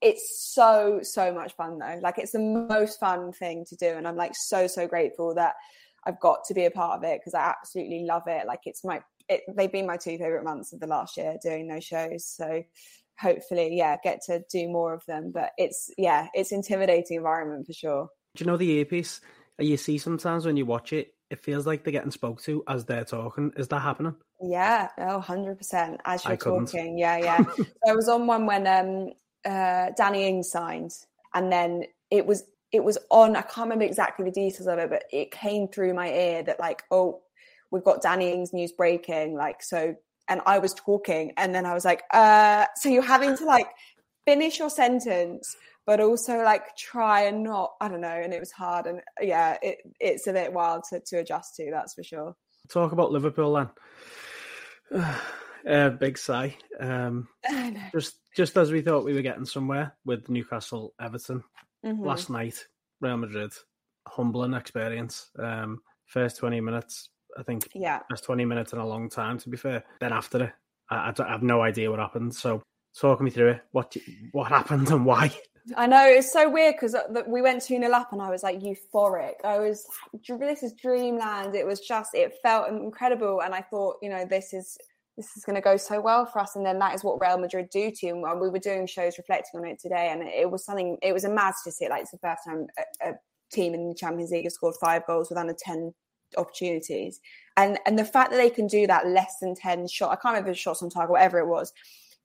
It's 0.00 0.52
so 0.54 1.00
so 1.02 1.34
much 1.34 1.56
fun 1.56 1.80
though. 1.80 1.98
Like 2.00 2.18
it's 2.18 2.30
the 2.30 2.38
most 2.38 3.00
fun 3.00 3.32
thing 3.32 3.64
to 3.68 3.74
do, 3.74 3.88
and 3.88 4.06
I'm 4.06 4.14
like 4.14 4.30
so 4.32 4.68
so 4.68 4.86
grateful 4.86 5.34
that 5.34 5.56
I've 6.04 6.20
got 6.20 6.44
to 6.46 6.54
be 6.54 6.64
a 6.64 6.70
part 6.70 6.98
of 6.98 7.04
it 7.04 7.20
because 7.20 7.34
I 7.34 7.40
absolutely 7.40 8.04
love 8.04 8.22
it. 8.26 8.46
Like 8.46 8.60
it's 8.64 8.84
my 8.84 9.02
it, 9.28 9.42
they've 9.54 9.70
been 9.70 9.86
my 9.86 9.96
two 9.96 10.18
favorite 10.18 10.44
months 10.44 10.72
of 10.72 10.80
the 10.80 10.86
last 10.86 11.16
year 11.16 11.36
doing 11.42 11.68
those 11.68 11.84
shows. 11.84 12.26
So 12.26 12.62
hopefully, 13.18 13.76
yeah, 13.76 13.96
get 14.02 14.22
to 14.26 14.42
do 14.50 14.68
more 14.68 14.94
of 14.94 15.04
them. 15.06 15.32
But 15.32 15.50
it's 15.58 15.90
yeah, 15.98 16.28
it's 16.34 16.52
intimidating 16.52 17.18
environment 17.18 17.66
for 17.66 17.72
sure. 17.72 18.08
Do 18.34 18.44
you 18.44 18.50
know 18.50 18.56
the 18.56 18.70
earpiece? 18.70 19.20
You 19.58 19.76
see 19.76 19.98
sometimes 19.98 20.46
when 20.46 20.56
you 20.56 20.66
watch 20.66 20.92
it, 20.92 21.14
it 21.30 21.40
feels 21.40 21.66
like 21.66 21.84
they're 21.84 21.92
getting 21.92 22.10
spoke 22.10 22.40
to 22.42 22.62
as 22.68 22.84
they're 22.84 23.04
talking. 23.04 23.52
Is 23.56 23.68
that 23.68 23.80
happening? 23.80 24.14
Yeah, 24.40 24.88
oh, 24.98 25.22
100%. 25.26 25.98
As 26.04 26.24
you're 26.24 26.36
talking. 26.36 26.96
Yeah, 26.96 27.18
yeah. 27.18 27.44
so 27.56 27.64
I 27.88 27.94
was 27.94 28.08
on 28.08 28.26
one 28.26 28.46
when 28.46 28.66
um 28.66 29.12
uh 29.44 29.90
Danny 29.96 30.26
Ings 30.26 30.50
signed 30.50 30.92
and 31.34 31.52
then 31.52 31.84
it 32.10 32.24
was 32.24 32.44
it 32.72 32.84
was 32.84 32.98
on 33.10 33.36
I 33.36 33.42
can't 33.42 33.66
remember 33.66 33.84
exactly 33.84 34.24
the 34.24 34.30
details 34.30 34.66
of 34.66 34.78
it, 34.78 34.90
but 34.90 35.04
it 35.12 35.30
came 35.30 35.68
through 35.68 35.94
my 35.94 36.10
ear 36.12 36.42
that 36.44 36.60
like, 36.60 36.84
oh, 36.90 37.22
we've 37.70 37.84
got 37.84 38.02
Danny 38.02 38.32
Ings 38.32 38.52
news 38.52 38.72
breaking, 38.72 39.34
like 39.34 39.62
so 39.62 39.94
and 40.28 40.40
I 40.46 40.58
was 40.58 40.74
talking 40.74 41.32
and 41.36 41.54
then 41.54 41.64
I 41.66 41.74
was 41.74 41.84
like, 41.84 42.02
uh 42.12 42.66
so 42.76 42.88
you're 42.88 43.02
having 43.02 43.36
to 43.36 43.44
like 43.44 43.68
finish 44.26 44.58
your 44.58 44.70
sentence 44.70 45.56
but 45.86 46.00
also 46.00 46.42
like 46.42 46.76
try 46.76 47.22
and 47.22 47.42
not 47.42 47.72
I 47.80 47.88
don't 47.88 48.02
know, 48.02 48.08
and 48.08 48.34
it 48.34 48.40
was 48.40 48.52
hard 48.52 48.86
and 48.86 49.00
yeah, 49.20 49.56
it 49.62 49.78
it's 50.00 50.26
a 50.26 50.32
bit 50.32 50.52
wild 50.52 50.84
to, 50.90 51.00
to 51.06 51.18
adjust 51.18 51.56
to, 51.56 51.70
that's 51.70 51.94
for 51.94 52.02
sure. 52.02 52.36
Talk 52.68 52.92
about 52.92 53.10
Liverpool 53.12 53.54
then. 53.54 53.70
uh, 55.68 55.90
big 55.90 56.18
sigh. 56.18 56.56
Um, 56.78 57.28
just 57.92 58.18
just 58.36 58.56
as 58.56 58.70
we 58.70 58.82
thought 58.82 59.04
we 59.04 59.14
were 59.14 59.22
getting 59.22 59.46
somewhere 59.46 59.96
with 60.04 60.28
Newcastle, 60.28 60.94
Everton 61.00 61.42
Mhm. 61.84 62.04
last 62.04 62.28
night, 62.28 62.66
Real 63.00 63.16
Madrid, 63.16 63.52
humbling 64.06 64.52
experience. 64.54 65.30
Um, 65.38 65.80
first 66.06 66.36
twenty 66.38 66.60
minutes, 66.60 67.10
I 67.38 67.42
think, 67.42 67.68
Yeah. 67.74 68.00
that's 68.08 68.20
twenty 68.20 68.44
minutes 68.44 68.72
in 68.72 68.78
a 68.80 68.86
long 68.86 69.08
time. 69.08 69.38
To 69.38 69.48
be 69.48 69.56
fair, 69.56 69.84
then 70.00 70.12
after 70.12 70.44
it, 70.44 70.52
I, 70.90 70.96
I 71.10 71.14
I 71.24 71.30
have 71.30 71.42
no 71.42 71.62
idea 71.62 71.90
what 71.90 72.00
happened. 72.00 72.34
So, 72.34 72.62
talk 72.98 73.20
me 73.20 73.30
through 73.30 73.50
it. 73.50 73.60
What 73.72 73.96
what 74.32 74.48
happened 74.48 74.88
and 74.90 75.06
why? 75.06 75.32
I 75.76 75.86
know 75.86 76.02
it's 76.06 76.32
so 76.32 76.48
weird 76.48 76.76
because 76.76 76.94
uh, 76.94 77.22
we 77.26 77.42
went 77.42 77.62
2 77.62 77.78
0 77.78 77.92
up 77.92 78.12
and 78.12 78.22
I 78.22 78.30
was 78.30 78.42
like 78.42 78.58
euphoric. 78.60 79.44
I 79.44 79.58
was, 79.58 79.84
this 80.26 80.62
is 80.62 80.72
dreamland. 80.72 81.54
It 81.54 81.66
was 81.66 81.80
just, 81.80 82.14
it 82.14 82.36
felt 82.42 82.70
incredible. 82.70 83.42
And 83.42 83.54
I 83.54 83.60
thought, 83.60 83.96
you 84.02 84.08
know, 84.08 84.24
this 84.24 84.52
is. 84.52 84.76
This 85.18 85.36
is 85.36 85.44
going 85.44 85.56
to 85.56 85.60
go 85.60 85.76
so 85.76 86.00
well 86.00 86.26
for 86.26 86.38
us, 86.38 86.54
and 86.54 86.64
then 86.64 86.78
that 86.78 86.94
is 86.94 87.02
what 87.02 87.20
Real 87.20 87.38
Madrid 87.38 87.70
do 87.72 87.90
to 87.90 88.06
you. 88.06 88.24
And 88.24 88.40
we 88.40 88.48
were 88.50 88.60
doing 88.60 88.86
shows 88.86 89.18
reflecting 89.18 89.58
on 89.58 89.66
it 89.66 89.80
today, 89.80 90.10
and 90.12 90.22
it 90.22 90.48
was 90.48 90.64
something. 90.64 90.96
It 91.02 91.12
was 91.12 91.24
a 91.24 91.28
mad 91.28 91.54
statistic. 91.56 91.90
Like 91.90 92.02
it's 92.02 92.12
the 92.12 92.18
first 92.18 92.42
time 92.46 92.68
a, 93.02 93.08
a 93.08 93.12
team 93.50 93.74
in 93.74 93.88
the 93.88 93.96
Champions 93.96 94.30
League 94.30 94.44
has 94.44 94.54
scored 94.54 94.76
five 94.80 95.04
goals 95.08 95.28
with 95.28 95.36
under 95.36 95.56
ten 95.58 95.92
opportunities, 96.36 97.20
and 97.56 97.78
and 97.86 97.98
the 97.98 98.04
fact 98.04 98.30
that 98.30 98.36
they 98.36 98.50
can 98.50 98.66
do 98.66 98.86
that 98.86 99.06
less 99.06 99.36
than 99.40 99.54
ten 99.54 99.86
shot. 99.88 100.10
I 100.10 100.16
can't 100.16 100.34
remember 100.34 100.50
the 100.50 100.56
shots 100.56 100.82
on 100.82 100.90
target, 100.90 101.10
whatever 101.10 101.38
it 101.38 101.46
was, 101.46 101.72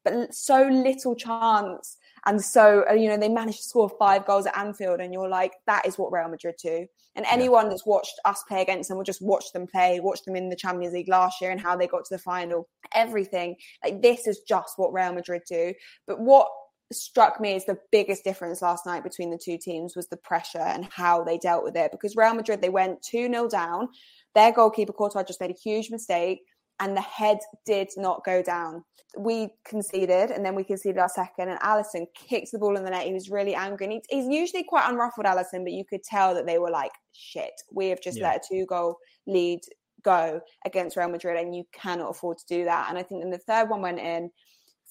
but 0.03 0.33
so 0.33 0.67
little 0.67 1.15
chance 1.15 1.97
and 2.25 2.41
so, 2.41 2.89
you 2.93 3.09
know, 3.09 3.17
they 3.17 3.27
managed 3.27 3.57
to 3.57 3.67
score 3.67 3.89
five 3.99 4.25
goals 4.25 4.45
at 4.45 4.57
Anfield, 4.57 5.01
and 5.01 5.13
you're 5.13 5.27
like, 5.27 5.53
that 5.67 5.85
is 5.85 5.97
what 5.97 6.11
Real 6.13 6.29
Madrid 6.29 6.55
do. 6.61 6.87
And 7.15 7.25
anyone 7.29 7.69
that's 7.69 7.85
watched 7.85 8.19
us 8.25 8.43
play 8.47 8.61
against 8.61 8.89
them 8.89 8.97
will 8.97 9.03
just 9.03 9.21
watch 9.21 9.51
them 9.53 9.67
play, 9.67 9.99
watch 9.99 10.23
them 10.23 10.35
in 10.35 10.49
the 10.49 10.55
Champions 10.55 10.93
League 10.93 11.09
last 11.09 11.41
year 11.41 11.51
and 11.51 11.59
how 11.59 11.75
they 11.75 11.85
got 11.85 12.05
to 12.05 12.15
the 12.15 12.19
final, 12.19 12.67
everything. 12.93 13.55
Like, 13.83 14.01
this 14.01 14.25
is 14.25 14.39
just 14.47 14.73
what 14.77 14.93
Real 14.93 15.13
Madrid 15.13 15.43
do. 15.47 15.73
But 16.07 16.19
what 16.19 16.47
struck 16.91 17.39
me 17.39 17.55
as 17.55 17.65
the 17.65 17.77
biggest 17.91 18.23
difference 18.23 18.61
last 18.61 18.85
night 18.85 19.03
between 19.03 19.31
the 19.31 19.39
two 19.43 19.57
teams 19.57 19.95
was 19.95 20.07
the 20.07 20.17
pressure 20.17 20.59
and 20.59 20.85
how 20.91 21.23
they 21.23 21.37
dealt 21.37 21.63
with 21.63 21.75
it. 21.75 21.91
Because 21.91 22.15
Real 22.15 22.33
Madrid, 22.33 22.61
they 22.61 22.69
went 22.69 23.01
2 23.03 23.27
0 23.27 23.47
down. 23.47 23.89
Their 24.35 24.51
goalkeeper, 24.51 24.93
Courtois, 24.93 25.23
just 25.23 25.41
made 25.41 25.51
a 25.51 25.63
huge 25.63 25.89
mistake, 25.91 26.41
and 26.79 26.95
the 26.97 27.01
head 27.01 27.39
did 27.65 27.89
not 27.97 28.25
go 28.25 28.41
down 28.41 28.83
we 29.17 29.49
conceded 29.65 30.31
and 30.31 30.45
then 30.45 30.55
we 30.55 30.63
conceded 30.63 30.97
our 30.97 31.09
second 31.09 31.49
and 31.49 31.59
Alisson 31.59 32.07
kicked 32.15 32.51
the 32.51 32.59
ball 32.59 32.77
in 32.77 32.83
the 32.83 32.89
net. 32.89 33.05
He 33.05 33.13
was 33.13 33.29
really 33.29 33.53
angry. 33.53 33.85
And 33.85 33.93
he, 33.93 34.01
he's 34.09 34.27
usually 34.27 34.63
quite 34.63 34.85
unruffled, 34.85 35.25
Alisson, 35.25 35.63
but 35.63 35.73
you 35.73 35.83
could 35.87 36.03
tell 36.03 36.33
that 36.33 36.45
they 36.45 36.57
were 36.57 36.71
like, 36.71 36.91
shit, 37.11 37.53
we 37.71 37.89
have 37.89 38.01
just 38.01 38.17
Yeah. 38.17 38.29
let 38.29 38.37
a 38.43 38.47
two 38.47 38.65
goal 38.65 38.97
lead 39.27 39.61
go 40.03 40.41
against 40.65 40.97
Real 40.97 41.09
Madrid 41.09 41.39
and 41.39 41.55
you 41.55 41.63
cannot 41.71 42.09
afford 42.09 42.37
to 42.39 42.45
do 42.47 42.65
that. 42.65 42.87
And 42.89 42.97
I 42.97 43.03
think 43.03 43.21
then 43.21 43.29
the 43.29 43.37
third 43.37 43.69
one 43.69 43.81
went 43.81 43.99
in 43.99 44.31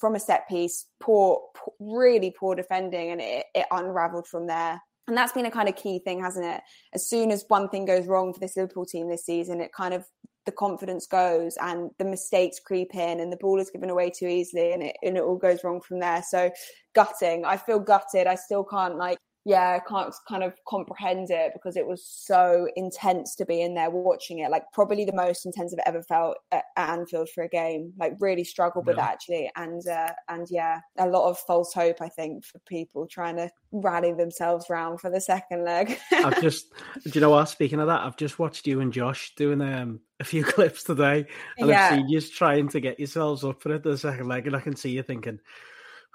from 0.02 0.16
a 0.16 0.20
set 0.20 0.48
piece, 0.48 0.86
poor, 0.98 1.40
poor 1.54 1.74
really 1.78 2.34
poor 2.36 2.56
defending 2.56 3.12
and 3.12 3.20
it, 3.20 3.46
it 3.54 3.66
unraveled 3.70 4.26
from 4.26 4.48
there. 4.48 4.82
And 5.06 5.16
that's 5.16 5.30
been 5.30 5.46
a 5.46 5.50
kind 5.50 5.68
of 5.68 5.76
key 5.76 6.00
thing, 6.00 6.20
hasn't 6.20 6.44
it? 6.44 6.60
As 6.92 7.08
soon 7.08 7.30
as 7.30 7.44
one 7.46 7.68
thing 7.68 7.84
goes 7.84 8.08
wrong 8.08 8.34
for 8.34 8.40
this 8.40 8.56
Liverpool 8.56 8.84
team 8.84 9.08
this 9.08 9.24
season, 9.24 9.60
it 9.60 9.70
kind 9.72 9.94
of 9.94 10.04
the 10.44 10.50
confidence 10.50 11.06
goes 11.06 11.56
and 11.60 11.90
the 12.00 12.04
mistakes 12.04 12.58
creep 12.58 12.96
in 12.96 13.20
and 13.20 13.32
the 13.32 13.36
ball 13.36 13.60
is 13.60 13.70
given 13.70 13.90
away 13.90 14.10
too 14.10 14.26
easily 14.26 14.72
and 14.72 14.82
it, 14.82 14.96
and 15.04 15.16
it 15.16 15.22
all 15.22 15.36
goes 15.36 15.62
wrong 15.62 15.80
from 15.80 16.00
there. 16.00 16.20
So 16.28 16.50
gutting. 16.96 17.44
I 17.44 17.56
feel 17.56 17.78
gutted. 17.78 18.26
I 18.26 18.34
still 18.34 18.64
can't 18.64 18.96
like 18.96 19.18
yeah, 19.44 19.80
I 19.80 19.88
can't 19.88 20.14
kind 20.28 20.44
of 20.44 20.54
comprehend 20.68 21.30
it 21.30 21.52
because 21.52 21.76
it 21.76 21.86
was 21.86 22.04
so 22.06 22.68
intense 22.76 23.34
to 23.36 23.44
be 23.44 23.60
in 23.60 23.74
there 23.74 23.90
watching 23.90 24.38
it. 24.38 24.50
Like 24.50 24.64
probably 24.72 25.04
the 25.04 25.12
most 25.12 25.44
intense 25.44 25.74
I've 25.74 25.82
ever 25.86 26.02
felt 26.02 26.38
at, 26.52 26.64
Anfield 26.76 27.28
for 27.28 27.42
a 27.42 27.48
game. 27.48 27.92
Like 27.98 28.14
really 28.20 28.44
struggled 28.44 28.86
with 28.86 28.96
that 28.96 29.12
actually, 29.12 29.50
and 29.56 29.86
uh, 29.88 30.12
and 30.28 30.46
yeah, 30.50 30.80
a 30.98 31.08
lot 31.08 31.28
of 31.28 31.38
false 31.40 31.72
hope 31.72 32.00
I 32.00 32.08
think 32.08 32.44
for 32.44 32.60
people 32.60 33.06
trying 33.06 33.36
to 33.36 33.50
rally 33.72 34.12
themselves 34.12 34.66
round 34.70 35.00
for 35.00 35.10
the 35.10 35.20
second 35.20 35.64
leg. 35.64 35.98
I've 36.12 36.40
just, 36.40 36.72
do 37.04 37.10
you 37.12 37.20
know 37.20 37.30
what? 37.30 37.46
Speaking 37.46 37.80
of 37.80 37.88
that, 37.88 38.02
I've 38.02 38.16
just 38.16 38.38
watched 38.38 38.66
you 38.66 38.80
and 38.80 38.92
Josh 38.92 39.34
doing 39.34 39.60
um, 39.60 40.00
a 40.20 40.24
few 40.24 40.44
clips 40.44 40.84
today, 40.84 41.26
and 41.58 41.68
Yeah. 41.68 41.86
I've 41.86 41.98
seen 41.98 42.08
you 42.08 42.20
trying 42.20 42.68
to 42.68 42.80
get 42.80 43.00
yourselves 43.00 43.44
up 43.44 43.60
for 43.62 43.74
it 43.74 43.82
the 43.82 43.98
second 43.98 44.28
leg, 44.28 44.46
and 44.46 44.54
I 44.54 44.60
can 44.60 44.76
see 44.76 44.90
you 44.90 45.02
thinking, 45.02 45.40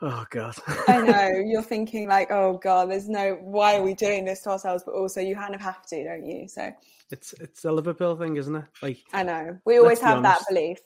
"Oh 0.01 0.25
God." 0.29 0.55
I 0.87 0.99
know 1.01 1.27
you're 1.45 1.61
thinking 1.61 2.07
like, 2.07 2.31
oh 2.31 2.57
god, 2.57 2.89
there's 2.91 3.09
no 3.09 3.35
why 3.41 3.77
are 3.77 3.83
we 3.83 3.93
doing 3.93 4.25
this 4.25 4.41
to 4.43 4.51
ourselves? 4.51 4.83
But 4.85 4.95
also 4.95 5.21
you 5.21 5.35
kind 5.35 5.55
of 5.55 5.61
have 5.61 5.85
to, 5.87 6.03
don't 6.03 6.25
you? 6.25 6.47
So 6.47 6.71
it's 7.11 7.33
it's 7.33 7.65
a 7.65 7.71
Liverpool 7.71 8.15
thing, 8.15 8.37
isn't 8.37 8.55
it? 8.55 8.65
Like, 8.81 8.99
I 9.13 9.23
know 9.23 9.59
we 9.65 9.77
always 9.79 9.99
have 10.01 10.23
that 10.23 10.41
belief. 10.47 10.79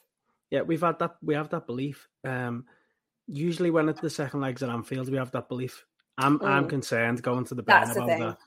yeah, 0.49 0.61
we've 0.61 0.81
had 0.81 0.99
that. 0.99 1.15
We 1.21 1.33
have 1.35 1.49
that 1.49 1.65
belief. 1.67 2.07
Um, 2.23 2.65
usually 3.27 3.71
when 3.71 3.89
it's 3.89 4.01
the 4.01 4.09
second 4.09 4.41
legs 4.41 4.63
at 4.63 4.69
Anfield, 4.69 5.09
we 5.09 5.17
have 5.17 5.31
that 5.31 5.47
belief. 5.49 5.85
I'm 6.17 6.41
I'm 6.41 6.65
Mm. 6.65 6.69
concerned 6.69 7.21
going 7.23 7.45
to 7.45 7.55
the 7.55 7.61
the 7.63 7.71
Bernabeu 7.71 8.05
thing. 8.07 8.19
that 8.19 8.37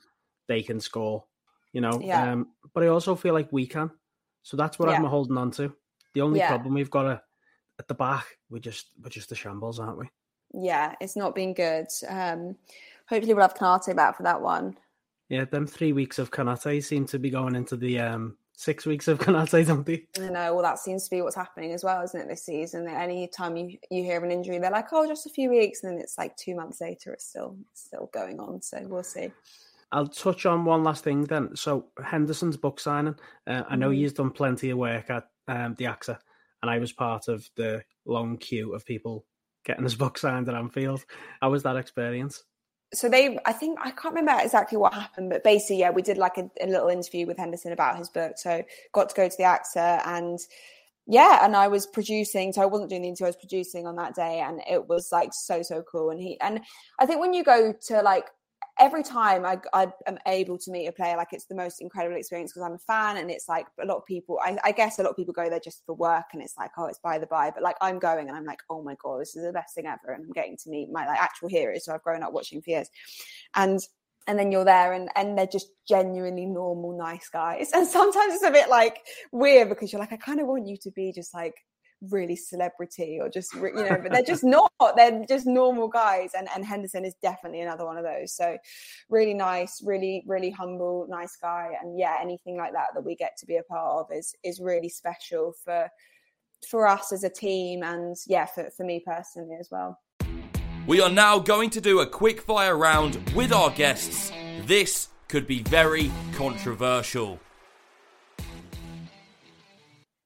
they 0.47 0.61
can 0.61 0.79
score, 0.79 1.25
you 1.73 1.81
know. 1.81 1.99
Yeah. 2.01 2.33
Um, 2.33 2.51
but 2.73 2.83
I 2.83 2.87
also 2.87 3.15
feel 3.15 3.33
like 3.33 3.51
we 3.51 3.65
can, 3.65 3.89
so 4.43 4.55
that's 4.57 4.77
what 4.77 4.89
I'm 4.89 5.03
holding 5.03 5.37
on 5.37 5.51
to. 5.51 5.73
The 6.13 6.21
only 6.21 6.39
Yeah. 6.39 6.47
problem 6.49 6.73
we've 6.75 6.91
got 6.91 7.05
a, 7.07 7.21
at 7.79 7.87
the 7.87 7.95
back, 7.95 8.25
we 8.49 8.59
just 8.59 8.91
we're 9.01 9.09
just 9.09 9.29
the 9.29 9.35
shambles, 9.35 9.79
aren't 9.79 9.97
we? 9.97 10.09
Yeah, 10.57 10.95
it's 11.01 11.15
not 11.15 11.35
been 11.35 11.53
good. 11.53 11.87
Um, 12.07 12.55
hopefully 13.07 13.33
we'll 13.33 13.43
have 13.43 13.55
Konaté 13.55 13.95
back 13.95 14.17
for 14.17 14.23
that 14.23 14.41
one. 14.41 14.77
Yeah, 15.29 15.45
them 15.45 15.67
three 15.67 15.91
weeks 15.93 16.19
of 16.19 16.31
Konaté 16.31 16.83
seem 16.83 17.05
to 17.07 17.19
be 17.19 17.29
going 17.29 17.55
into 17.55 17.75
the 17.75 17.99
um 17.99 18.37
six 18.57 18.85
weeks 18.85 19.07
of 19.07 19.19
Konaté, 19.19 19.65
don't 19.67 19.85
they? 19.85 20.05
I 20.19 20.29
know. 20.29 20.53
Well, 20.53 20.63
that 20.63 20.79
seems 20.79 21.03
to 21.05 21.09
be 21.09 21.21
what's 21.21 21.35
happening 21.35 21.73
as 21.73 21.83
well, 21.83 22.01
isn't 22.03 22.19
it? 22.19 22.27
This 22.27 22.43
season, 22.45 22.85
that 22.85 23.01
any 23.01 23.27
time 23.27 23.57
you 23.57 23.77
you 23.89 24.03
hear 24.03 24.17
of 24.17 24.23
an 24.23 24.31
injury, 24.31 24.59
they're 24.59 24.71
like, 24.71 24.93
"Oh, 24.93 25.07
just 25.07 25.25
a 25.25 25.29
few 25.31 25.49
weeks," 25.49 25.83
and 25.83 25.91
then 25.93 25.99
it's 25.99 26.17
like 26.17 26.37
two 26.37 26.55
months 26.55 26.79
later, 26.79 27.11
it's 27.13 27.25
still 27.25 27.57
still 27.73 28.09
going 28.13 28.39
on. 28.39 28.61
So 28.61 28.79
we'll 28.87 29.03
see. 29.03 29.31
I'll 29.91 30.07
touch 30.07 30.45
on 30.45 30.65
one 30.65 30.83
last 30.83 31.03
thing 31.03 31.23
then. 31.25 31.55
So 31.55 31.87
Henderson's 32.03 32.57
book 32.57 32.79
signing. 32.79 33.15
Uh, 33.47 33.63
I 33.69 33.75
know 33.75 33.89
Mhm. 33.91 33.97
you've 33.97 34.13
done 34.15 34.31
plenty 34.31 34.69
of 34.71 34.77
work 34.77 35.09
at 35.09 35.29
um, 35.47 35.75
the 35.75 35.85
AXA, 35.85 36.17
and 36.61 36.71
I 36.71 36.79
was 36.79 36.91
part 36.91 37.27
of 37.27 37.49
the 37.55 37.83
long 38.05 38.37
queue 38.37 38.73
of 38.73 38.85
people 38.85 39.25
getting 39.65 39.83
his 39.83 39.95
book 39.95 40.17
signed 40.17 40.47
at 40.47 40.55
Anfield. 40.55 41.05
How 41.41 41.51
was 41.51 41.63
that 41.63 41.75
experience? 41.75 42.43
so 42.93 43.09
they 43.09 43.37
i 43.45 43.51
think 43.51 43.77
i 43.81 43.91
can't 43.91 44.15
remember 44.15 44.41
exactly 44.41 44.77
what 44.77 44.93
happened 44.93 45.29
but 45.29 45.43
basically 45.43 45.79
yeah 45.79 45.89
we 45.89 46.01
did 46.01 46.17
like 46.17 46.37
a, 46.37 46.49
a, 46.61 46.67
little 46.67 46.87
interview 46.87 47.25
with 47.25 47.37
henderson 47.37 47.71
about 47.71 47.97
his 47.97 48.09
book 48.09 48.37
so 48.37 48.63
got 48.93 49.09
to 49.09 49.15
go 49.15 49.27
to 49.27 49.35
the 49.37 49.43
AXA 49.43 50.05
and 50.07 50.39
yeah 51.07 51.43
and 51.43 51.55
i 51.55 51.67
was 51.67 51.85
producing 51.87 52.53
so 52.53 52.61
i 52.61 52.65
wasn't 52.65 52.89
doing 52.89 53.01
the 53.01 53.07
interview 53.07 53.25
i 53.25 53.29
was 53.29 53.35
producing 53.35 53.85
on 53.87 53.95
that 53.95 54.15
day 54.15 54.39
and 54.39 54.61
it 54.69 54.87
was 54.87 55.11
like 55.11 55.33
so 55.33 55.61
so 55.61 55.83
cool 55.91 56.09
and 56.09 56.19
he 56.19 56.39
and 56.41 56.61
i 56.99 57.05
think 57.05 57.19
when 57.19 57.33
you 57.33 57.43
go 57.43 57.73
to 57.73 58.01
like 58.01 58.25
every 58.79 59.03
time 59.03 59.45
I, 59.45 59.59
I 59.73 59.87
am 60.07 60.17
able 60.27 60.57
to 60.57 60.71
meet 60.71 60.87
a 60.87 60.91
player, 60.91 61.17
like 61.17 61.29
it's 61.31 61.45
the 61.45 61.55
most 61.55 61.81
incredible 61.81 62.17
experience 62.17 62.51
because 62.51 62.63
I'm 62.63 62.73
a 62.73 62.79
fan, 62.79 63.17
and 63.17 63.31
it's 63.31 63.47
like 63.47 63.67
a 63.81 63.85
lot 63.85 63.97
of 63.97 64.05
people. 64.05 64.39
I, 64.43 64.57
I, 64.63 64.71
guess 64.71 64.99
a 64.99 65.03
lot 65.03 65.11
of 65.11 65.15
people 65.15 65.33
go 65.33 65.49
there 65.49 65.59
just 65.59 65.83
for 65.85 65.95
work, 65.95 66.25
and 66.33 66.41
it's 66.41 66.57
like, 66.57 66.71
oh, 66.77 66.85
it's 66.85 66.99
by 66.99 67.17
the 67.17 67.27
by. 67.27 67.51
But 67.51 67.63
like 67.63 67.77
I'm 67.81 67.99
going, 67.99 68.27
and 68.27 68.37
I'm 68.37 68.45
like, 68.45 68.59
oh 68.69 68.83
my 68.83 68.95
god, 69.01 69.21
this 69.21 69.35
is 69.35 69.45
the 69.45 69.53
best 69.53 69.75
thing 69.75 69.85
ever, 69.85 70.13
and 70.13 70.25
I'm 70.25 70.31
getting 70.31 70.57
to 70.57 70.69
meet 70.69 70.89
my 70.91 71.05
like 71.05 71.19
actual 71.19 71.49
heroes. 71.49 71.85
So 71.85 71.93
I've 71.93 72.03
grown 72.03 72.23
up 72.23 72.33
watching 72.33 72.61
for 72.61 72.69
years, 72.69 72.89
and 73.55 73.79
and 74.27 74.39
then 74.39 74.51
you're 74.51 74.65
there 74.65 74.93
and 74.93 75.09
and 75.15 75.37
they're 75.37 75.45
just 75.45 75.67
genuinely 75.87 76.47
normal 76.47 76.97
nice 76.97 77.29
guys 77.29 77.69
and 77.73 77.87
sometimes 77.87 78.33
it's 78.33 78.43
a 78.43 78.49
bit 78.49 78.69
like 78.69 79.01
weird 79.31 79.69
because 79.69 79.91
you're 79.91 79.99
like 79.99 80.13
i 80.13 80.17
kind 80.17 80.39
of 80.39 80.47
want 80.47 80.65
you 80.65 80.75
to 80.77 80.89
be 80.89 81.11
just 81.11 81.31
like 81.31 81.53
really 82.11 82.35
celebrity 82.35 83.19
or 83.21 83.29
just 83.29 83.53
you 83.53 83.73
know 83.73 83.99
but 84.01 84.11
they're 84.11 84.23
just 84.23 84.43
not 84.57 84.71
they're 84.95 85.25
just 85.27 85.45
normal 85.45 85.87
guys 85.87 86.31
and 86.37 86.47
and 86.55 86.65
henderson 86.65 87.05
is 87.05 87.15
definitely 87.21 87.61
another 87.61 87.85
one 87.85 87.97
of 87.97 88.03
those. 88.03 88.33
So 88.33 88.57
really 89.09 89.33
nice 89.33 89.81
really 89.83 90.23
really 90.27 90.49
humble 90.49 91.07
nice 91.09 91.37
guy 91.41 91.71
and 91.81 91.97
yeah 91.97 92.17
anything 92.21 92.57
like 92.57 92.73
that 92.73 92.87
that 92.93 93.03
we 93.03 93.15
get 93.15 93.37
to 93.39 93.45
be 93.45 93.57
a 93.57 93.63
part 93.63 94.05
of 94.05 94.15
is 94.15 94.35
is 94.43 94.59
really 94.59 94.89
special 94.89 95.53
for 95.63 95.89
for 96.69 96.87
us 96.87 97.11
as 97.11 97.23
a 97.23 97.29
team 97.29 97.83
and 97.83 98.15
yeah 98.27 98.45
for, 98.45 98.69
for 98.75 98.83
me 98.83 99.01
personally 99.05 99.57
as 99.59 99.69
well. 99.71 99.99
We 100.87 101.01
are 101.01 101.09
now 101.09 101.39
going 101.39 101.71
to 101.71 101.81
do 101.81 102.01
a 102.01 102.05
quick 102.05 102.41
fire 102.41 102.77
round 102.77 103.17
with 103.35 103.51
our 103.51 103.71
guests. 103.71 104.31
This 104.65 105.09
could 105.27 105.47
be 105.47 105.63
very 105.63 106.11
controversial 106.33 107.39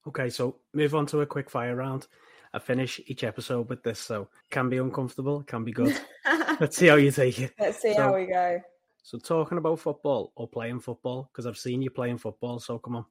Okay, 0.08 0.30
so 0.30 0.56
move 0.74 0.96
on 0.96 1.06
to 1.08 1.22
a 1.22 1.26
quick 1.26 1.50
fire 1.50 1.76
round. 1.76 2.08
I 2.54 2.60
finish 2.60 3.00
each 3.06 3.24
episode 3.24 3.70
with 3.70 3.84
this, 3.84 4.00
so 4.00 4.28
can 4.50 4.70
be 4.70 4.78
uncomfortable, 4.78 5.44
can 5.44 5.64
be 5.64 5.72
good. 5.72 6.00
Let's 6.60 6.78
see 6.78 6.88
how 6.88 6.96
you 6.96 7.12
take 7.12 7.40
it. 7.40 7.54
Let's 7.60 7.82
see 7.82 7.94
so, 7.94 8.02
how 8.02 8.16
we 8.16 8.26
go. 8.26 8.60
So, 9.04 9.20
talking 9.20 9.58
about 9.58 9.80
football 9.80 10.32
or 10.36 10.48
playing 10.48 10.80
football, 10.80 11.30
because 11.32 11.46
I've 11.46 11.58
seen 11.58 11.82
you 11.82 11.92
playing 11.92 12.18
football, 12.18 12.60
so 12.60 12.80
come 12.80 12.96
on. 12.96 13.06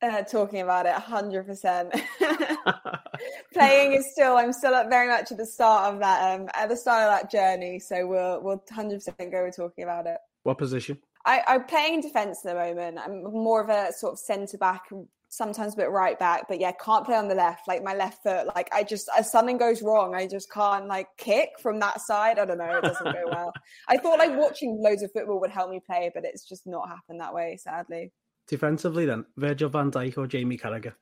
Uh, 0.00 0.22
talking 0.22 0.60
about 0.60 0.86
it 0.86 0.92
100% 0.92 2.00
playing 3.52 3.94
is 3.94 4.12
still 4.12 4.36
i'm 4.36 4.52
still 4.52 4.72
at 4.72 4.88
very 4.88 5.08
much 5.08 5.32
at 5.32 5.38
the 5.38 5.44
start 5.44 5.92
of 5.92 5.98
that 5.98 6.38
um 6.38 6.48
at 6.54 6.68
the 6.68 6.76
start 6.76 7.02
of 7.02 7.10
that 7.10 7.28
journey 7.28 7.80
so 7.80 8.06
we'll 8.06 8.40
we'll 8.40 8.62
100% 8.72 9.32
go 9.32 9.44
with 9.44 9.56
talking 9.56 9.82
about 9.82 10.06
it 10.06 10.18
what 10.44 10.56
position 10.56 10.96
I, 11.26 11.42
i'm 11.48 11.64
playing 11.64 12.00
defense 12.00 12.46
at 12.46 12.54
the 12.54 12.60
moment 12.60 12.98
i'm 13.04 13.24
more 13.24 13.60
of 13.60 13.70
a 13.70 13.92
sort 13.92 14.12
of 14.12 14.20
centre 14.20 14.56
back 14.56 14.84
sometimes 15.28 15.74
a 15.74 15.76
bit 15.76 15.90
right 15.90 16.18
back, 16.18 16.46
but 16.48 16.60
yeah, 16.60 16.72
can't 16.72 17.04
play 17.04 17.16
on 17.16 17.28
the 17.28 17.34
left. 17.34 17.68
Like 17.68 17.82
my 17.82 17.94
left 17.94 18.22
foot, 18.22 18.46
like 18.54 18.68
I 18.72 18.82
just 18.82 19.08
if 19.18 19.26
something 19.26 19.58
goes 19.58 19.82
wrong, 19.82 20.14
I 20.14 20.26
just 20.26 20.50
can't 20.50 20.86
like 20.86 21.08
kick 21.16 21.50
from 21.60 21.78
that 21.80 22.00
side. 22.00 22.38
I 22.38 22.44
don't 22.44 22.58
know, 22.58 22.78
it 22.78 22.82
doesn't 22.82 23.04
go 23.04 23.24
well. 23.30 23.52
I 23.88 23.98
thought 23.98 24.18
like 24.18 24.36
watching 24.36 24.80
loads 24.80 25.02
of 25.02 25.12
football 25.12 25.40
would 25.40 25.50
help 25.50 25.70
me 25.70 25.80
play, 25.84 26.10
but 26.14 26.24
it's 26.24 26.48
just 26.48 26.66
not 26.66 26.88
happened 26.88 27.20
that 27.20 27.34
way, 27.34 27.58
sadly. 27.60 28.12
Defensively, 28.46 29.04
then 29.04 29.26
Virgil 29.36 29.68
Van 29.68 29.90
Dijk 29.90 30.16
or 30.16 30.26
Jamie 30.26 30.56
Carragher? 30.56 30.94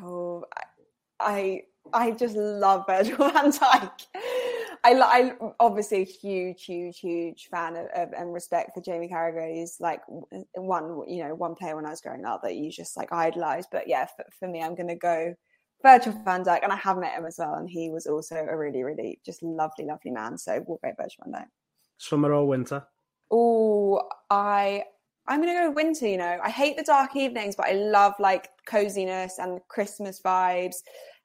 Oh, 0.00 0.44
I 1.18 1.62
I 1.92 2.12
just 2.12 2.36
love 2.36 2.84
Virgil 2.86 3.16
Van 3.32 3.50
Dijk. 3.50 4.06
I, 4.86 4.92
I 5.00 5.32
obviously 5.58 6.04
huge, 6.04 6.64
huge, 6.64 7.00
huge 7.00 7.48
fan 7.50 7.74
of, 7.74 7.86
of, 7.86 8.12
and 8.12 8.32
respect 8.32 8.70
for 8.72 8.80
Jamie 8.80 9.08
Carragher. 9.08 9.52
He's 9.52 9.78
like 9.80 10.00
one, 10.54 11.02
you 11.08 11.24
know, 11.24 11.34
one 11.34 11.56
player 11.56 11.74
when 11.74 11.86
I 11.86 11.90
was 11.90 12.00
growing 12.00 12.24
up 12.24 12.42
that 12.44 12.54
you 12.54 12.70
just 12.70 12.96
like 12.96 13.12
idolized. 13.12 13.68
But 13.72 13.88
yeah, 13.88 14.06
for, 14.06 14.24
for 14.38 14.48
me, 14.48 14.62
I'm 14.62 14.76
going 14.76 14.88
to 14.88 14.94
go 14.94 15.34
Virgil 15.82 16.12
van 16.24 16.44
Dijk, 16.44 16.62
and 16.62 16.72
I 16.72 16.76
have 16.76 16.98
met 16.98 17.14
him 17.14 17.26
as 17.26 17.36
well, 17.38 17.54
and 17.54 17.68
he 17.68 17.90
was 17.90 18.06
also 18.06 18.36
a 18.36 18.56
really, 18.56 18.84
really 18.84 19.20
just 19.26 19.42
lovely, 19.42 19.84
lovely 19.84 20.12
man. 20.12 20.38
So 20.38 20.64
we'll 20.66 20.78
go 20.82 20.92
Virgil 20.96 21.24
van 21.24 21.32
Dijk. 21.32 21.46
Summer 21.98 22.32
or 22.32 22.46
winter? 22.46 22.84
Oh, 23.30 24.08
I 24.30 24.84
I'm 25.26 25.40
gonna 25.40 25.52
go 25.52 25.70
winter. 25.72 26.06
You 26.06 26.18
know, 26.18 26.38
I 26.42 26.50
hate 26.50 26.76
the 26.76 26.84
dark 26.84 27.16
evenings, 27.16 27.56
but 27.56 27.66
I 27.66 27.72
love 27.72 28.14
like 28.20 28.50
coziness 28.66 29.38
and 29.38 29.60
Christmas 29.68 30.20
vibes, 30.24 30.76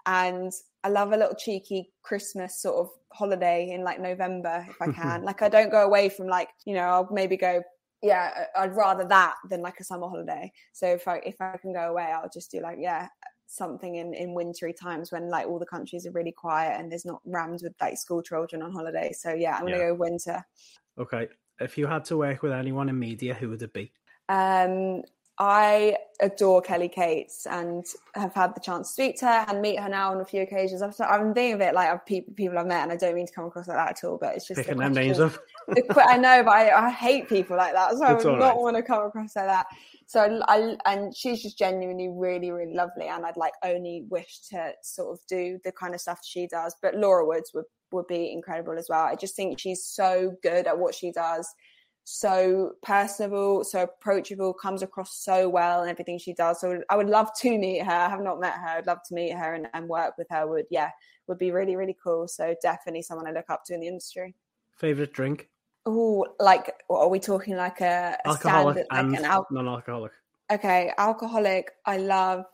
and 0.07 0.51
I 0.83 0.89
love 0.89 1.11
a 1.11 1.17
little 1.17 1.35
cheeky 1.35 1.91
Christmas 2.01 2.59
sort 2.59 2.77
of 2.77 2.89
holiday 3.13 3.71
in 3.71 3.83
like 3.83 3.99
November 3.99 4.65
if 4.69 4.81
I 4.81 4.91
can. 4.91 5.23
like 5.23 5.41
I 5.41 5.49
don't 5.49 5.71
go 5.71 5.85
away 5.85 6.09
from 6.09 6.27
like, 6.27 6.49
you 6.65 6.73
know, 6.73 6.83
I'll 6.83 7.09
maybe 7.11 7.37
go 7.37 7.61
yeah, 8.01 8.45
I'd 8.55 8.75
rather 8.75 9.05
that 9.05 9.35
than 9.49 9.61
like 9.61 9.79
a 9.79 9.83
summer 9.83 10.07
holiday. 10.07 10.51
So 10.73 10.87
if 10.87 11.07
I 11.07 11.17
if 11.17 11.39
I 11.39 11.57
can 11.57 11.71
go 11.73 11.91
away, 11.91 12.03
I'll 12.03 12.29
just 12.33 12.51
do 12.51 12.59
like 12.59 12.77
yeah, 12.79 13.07
something 13.45 13.95
in 13.95 14.13
in 14.13 14.33
wintry 14.33 14.73
times 14.73 15.11
when 15.11 15.29
like 15.29 15.45
all 15.45 15.59
the 15.59 15.65
countries 15.65 16.07
are 16.07 16.11
really 16.11 16.31
quiet 16.31 16.79
and 16.79 16.91
there's 16.91 17.05
not 17.05 17.21
rammed 17.25 17.61
with 17.61 17.73
like 17.79 17.97
school 17.97 18.23
children 18.23 18.63
on 18.63 18.71
holiday. 18.71 19.11
So 19.13 19.33
yeah, 19.33 19.55
I'm 19.55 19.65
gonna 19.65 19.77
yeah. 19.77 19.89
go 19.89 19.93
winter. 19.95 20.45
Okay. 20.97 21.27
If 21.59 21.77
you 21.77 21.85
had 21.85 22.05
to 22.05 22.17
work 22.17 22.41
with 22.41 22.53
anyone 22.53 22.89
in 22.89 22.97
media, 22.97 23.35
who 23.35 23.49
would 23.49 23.61
it 23.61 23.71
be? 23.71 23.91
Um, 24.29 25.03
I 25.41 25.97
adore 26.19 26.61
Kelly 26.61 26.87
Cates 26.87 27.47
and 27.47 27.83
have 28.13 28.31
had 28.35 28.53
the 28.53 28.59
chance 28.59 28.89
to 28.89 28.93
speak 28.93 29.17
to 29.21 29.25
her 29.25 29.45
and 29.47 29.59
meet 29.59 29.79
her 29.79 29.89
now 29.89 30.11
on 30.11 30.21
a 30.21 30.25
few 30.25 30.43
occasions. 30.43 30.83
I'm, 30.83 30.93
I'm 30.99 31.33
thinking 31.33 31.55
of 31.55 31.61
it 31.61 31.73
like 31.73 32.05
people, 32.05 32.31
people 32.35 32.59
I've 32.59 32.67
met, 32.67 32.83
and 32.83 32.91
I 32.91 32.95
don't 32.95 33.15
mean 33.15 33.25
to 33.25 33.33
come 33.33 33.45
across 33.45 33.67
like 33.67 33.75
that 33.75 33.89
at 33.89 34.03
all, 34.07 34.19
but 34.21 34.35
it's 34.35 34.47
just 34.47 34.59
picking 34.59 34.77
them 34.77 34.93
names 34.93 35.19
up. 35.19 35.33
I 35.97 36.17
know, 36.17 36.43
but 36.43 36.51
I, 36.51 36.85
I, 36.85 36.91
hate 36.91 37.27
people 37.27 37.57
like 37.57 37.73
that, 37.73 37.93
so 37.93 37.95
it's 37.95 38.23
I 38.23 38.29
would 38.29 38.39
not 38.39 38.53
right. 38.53 38.57
want 38.57 38.75
to 38.75 38.83
come 38.83 39.03
across 39.03 39.35
like 39.35 39.47
that. 39.47 39.65
So 40.05 40.43
I, 40.47 40.77
and 40.85 41.15
she's 41.15 41.41
just 41.41 41.57
genuinely 41.57 42.09
really, 42.09 42.51
really 42.51 42.75
lovely, 42.75 43.07
and 43.07 43.25
I'd 43.25 43.35
like 43.35 43.53
only 43.63 44.05
wish 44.11 44.41
to 44.51 44.73
sort 44.83 45.11
of 45.11 45.25
do 45.27 45.57
the 45.63 45.71
kind 45.71 45.95
of 45.95 46.01
stuff 46.01 46.19
she 46.23 46.45
does. 46.45 46.75
But 46.83 46.93
Laura 46.93 47.25
Woods 47.25 47.49
would 47.55 47.65
would 47.91 48.05
be 48.05 48.31
incredible 48.31 48.77
as 48.77 48.89
well. 48.89 49.05
I 49.05 49.15
just 49.15 49.35
think 49.35 49.57
she's 49.59 49.83
so 49.83 50.35
good 50.43 50.67
at 50.67 50.77
what 50.77 50.93
she 50.93 51.11
does 51.11 51.51
so 52.03 52.73
personable, 52.81 53.63
so 53.63 53.83
approachable, 53.83 54.53
comes 54.53 54.81
across 54.81 55.17
so 55.17 55.47
well 55.47 55.81
and 55.81 55.89
everything 55.89 56.17
she 56.17 56.33
does. 56.33 56.59
So 56.59 56.81
I 56.89 56.95
would 56.95 57.09
love 57.09 57.29
to 57.41 57.57
meet 57.57 57.83
her. 57.83 57.91
I 57.91 58.09
have 58.09 58.21
not 58.21 58.39
met 58.39 58.53
her. 58.53 58.77
I'd 58.77 58.87
love 58.87 58.99
to 59.07 59.13
meet 59.13 59.31
her 59.31 59.53
and, 59.53 59.67
and 59.73 59.87
work 59.87 60.17
with 60.17 60.27
her. 60.29 60.47
Would 60.47 60.65
yeah, 60.69 60.89
would 61.27 61.37
be 61.37 61.51
really 61.51 61.75
really 61.75 61.97
cool. 62.03 62.27
So 62.27 62.55
definitely 62.61 63.03
someone 63.03 63.27
I 63.27 63.31
look 63.31 63.49
up 63.49 63.63
to 63.65 63.73
in 63.73 63.81
the 63.81 63.87
industry. 63.87 64.35
Favorite 64.77 65.13
drink? 65.13 65.49
Oh, 65.85 66.25
like 66.39 66.73
are 66.89 67.09
we 67.09 67.19
talking 67.19 67.55
like 67.55 67.81
a, 67.81 68.17
a 68.25 68.27
alcoholic 68.27 68.85
standard, 68.85 69.13
like 69.13 69.19
an 69.19 69.25
al- 69.25 69.47
non-alcoholic? 69.51 70.11
Okay, 70.51 70.91
alcoholic. 70.97 71.71
I 71.85 71.97
love 71.97 72.45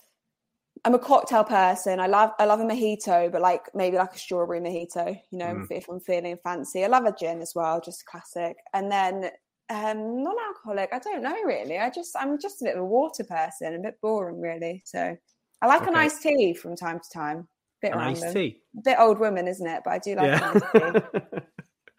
I'm 0.87 0.95
a 0.95 0.99
cocktail 0.99 1.43
person. 1.43 1.99
I 1.99 2.07
love 2.07 2.31
I 2.39 2.45
love 2.45 2.61
a 2.61 2.63
mojito, 2.63 3.29
but 3.29 3.41
like 3.41 3.69
maybe 3.75 3.97
like 3.97 4.15
a 4.15 4.17
strawberry 4.17 4.61
mojito, 4.61 5.19
you 5.31 5.37
know, 5.37 5.47
mm. 5.47 5.67
if, 5.69 5.89
I'm 5.89 5.99
feeling 5.99 6.37
fancy. 6.41 6.85
I 6.85 6.87
love 6.87 7.03
a 7.03 7.13
gin 7.13 7.41
as 7.41 7.51
well, 7.53 7.81
just 7.81 8.05
classic. 8.05 8.55
And 8.73 8.89
then 8.89 9.29
um 9.69 10.23
non-alcoholic, 10.23 10.91
I 10.93 10.99
don't 10.99 11.23
know 11.23 11.35
really. 11.43 11.77
I 11.77 11.89
just 11.89 12.15
I'm 12.17 12.39
just 12.39 12.61
a 12.61 12.63
bit 12.63 12.75
of 12.75 12.83
a 12.83 12.85
water 12.85 13.25
person, 13.25 13.75
a 13.75 13.79
bit 13.79 13.99
boring 14.01 14.39
really. 14.39 14.81
So 14.85 15.17
I 15.61 15.67
like 15.67 15.81
okay. 15.81 15.91
an 15.91 15.97
iced 15.97 16.21
tea 16.21 16.53
from 16.53 16.77
time 16.77 17.01
to 17.01 17.09
time. 17.13 17.49
Bit 17.81 17.91
an 17.91 17.97
random. 17.97 18.23
iced 18.23 18.33
tea. 18.33 18.61
Bit 18.85 18.97
old 18.97 19.19
woman, 19.19 19.49
isn't 19.49 19.67
it? 19.67 19.81
But 19.83 19.91
I 19.91 19.99
do 19.99 20.15
like 20.15 20.41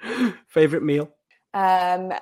yeah. 0.03 0.31
Favorite 0.49 0.83
meal? 0.83 1.11
Um 1.53 2.15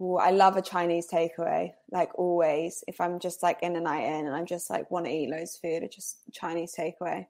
Ooh, 0.00 0.16
I 0.16 0.30
love 0.30 0.56
a 0.56 0.62
Chinese 0.62 1.08
takeaway, 1.08 1.72
like 1.90 2.10
always. 2.18 2.84
If 2.86 3.00
I'm 3.00 3.18
just 3.18 3.42
like 3.42 3.62
in 3.62 3.76
a 3.76 3.80
night 3.80 4.04
in 4.04 4.26
and 4.26 4.34
I'm 4.36 4.46
just 4.46 4.68
like 4.68 4.90
want 4.90 5.06
to 5.06 5.12
eat 5.12 5.30
loads 5.30 5.54
of 5.54 5.62
food, 5.62 5.82
it's 5.82 5.96
just 5.96 6.18
Chinese 6.32 6.74
takeaway. 6.74 7.26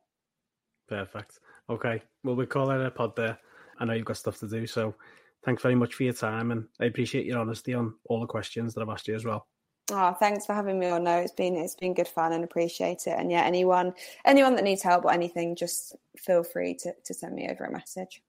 Perfect. 0.89 1.39
Okay. 1.71 2.03
Well, 2.25 2.37
we 2.37 2.47
call 2.47 2.71
it 2.71 2.85
a 2.85 2.91
pod 2.91 3.15
there. 3.17 3.39
I 3.79 3.85
know 3.85 3.93
you've 3.93 4.05
got 4.05 4.17
stuff 4.17 4.39
to 4.41 4.49
do, 4.49 4.67
so 4.67 4.95
thanks 5.45 5.63
very 5.63 5.75
much 5.75 5.95
for 5.95 6.03
your 6.03 6.13
time, 6.13 6.51
and 6.51 6.67
I 6.81 6.87
appreciate 6.87 7.27
your 7.27 7.39
honesty 7.39 7.75
on 7.75 7.95
all 8.07 8.21
the 8.21 8.27
questions 8.27 8.75
that 8.75 8.81
I've 8.81 8.89
asked 8.89 9.07
you 9.07 9.15
as 9.15 9.25
well. 9.25 9.47
Oh, 9.93 10.13
thanks 10.15 10.45
for 10.45 10.55
having 10.55 10.81
me 10.81 10.89
on. 10.89 11.05
No, 11.05 11.19
it's 11.19 11.33
been 11.33 11.55
it's 11.55 11.77
been 11.77 11.95
good 11.95 12.09
fun 12.09 12.33
and 12.33 12.43
appreciate 12.43 13.07
it. 13.07 13.17
And 13.17 13.31
yeah, 13.31 13.43
anyone 13.43 13.95
anyone 14.25 14.57
that 14.57 14.65
needs 14.65 14.83
help 14.83 15.05
or 15.05 15.13
anything, 15.13 15.55
just 15.55 15.95
feel 16.17 16.43
free 16.43 16.75
to 16.75 16.93
to 17.05 17.15
send 17.15 17.35
me 17.37 17.49
over 17.49 17.65
a 17.65 17.73
message. 17.73 18.23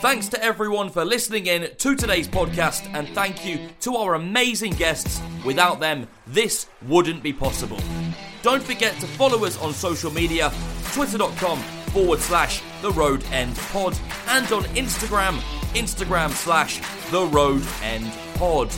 Thanks 0.00 0.28
to 0.30 0.42
everyone 0.42 0.88
for 0.88 1.04
listening 1.04 1.44
in 1.44 1.76
to 1.76 1.94
today's 1.94 2.26
podcast, 2.26 2.88
and 2.94 3.06
thank 3.10 3.44
you 3.44 3.68
to 3.80 3.96
our 3.96 4.14
amazing 4.14 4.72
guests. 4.72 5.20
Without 5.44 5.78
them, 5.78 6.08
this 6.26 6.68
wouldn't 6.88 7.22
be 7.22 7.34
possible. 7.34 7.78
Don't 8.40 8.62
forget 8.62 8.94
to 9.00 9.06
follow 9.06 9.44
us 9.44 9.58
on 9.58 9.74
social 9.74 10.10
media 10.10 10.50
twitter.com 10.92 11.58
forward 11.92 12.18
slash 12.20 12.62
the 12.80 12.90
road 12.92 13.22
end 13.30 13.54
pod 13.72 13.94
and 14.28 14.50
on 14.52 14.64
Instagram, 14.74 15.36
Instagram 15.74 16.30
slash 16.30 16.80
the 17.10 17.26
road 17.26 17.62
end 17.82 18.10
pod. 18.36 18.72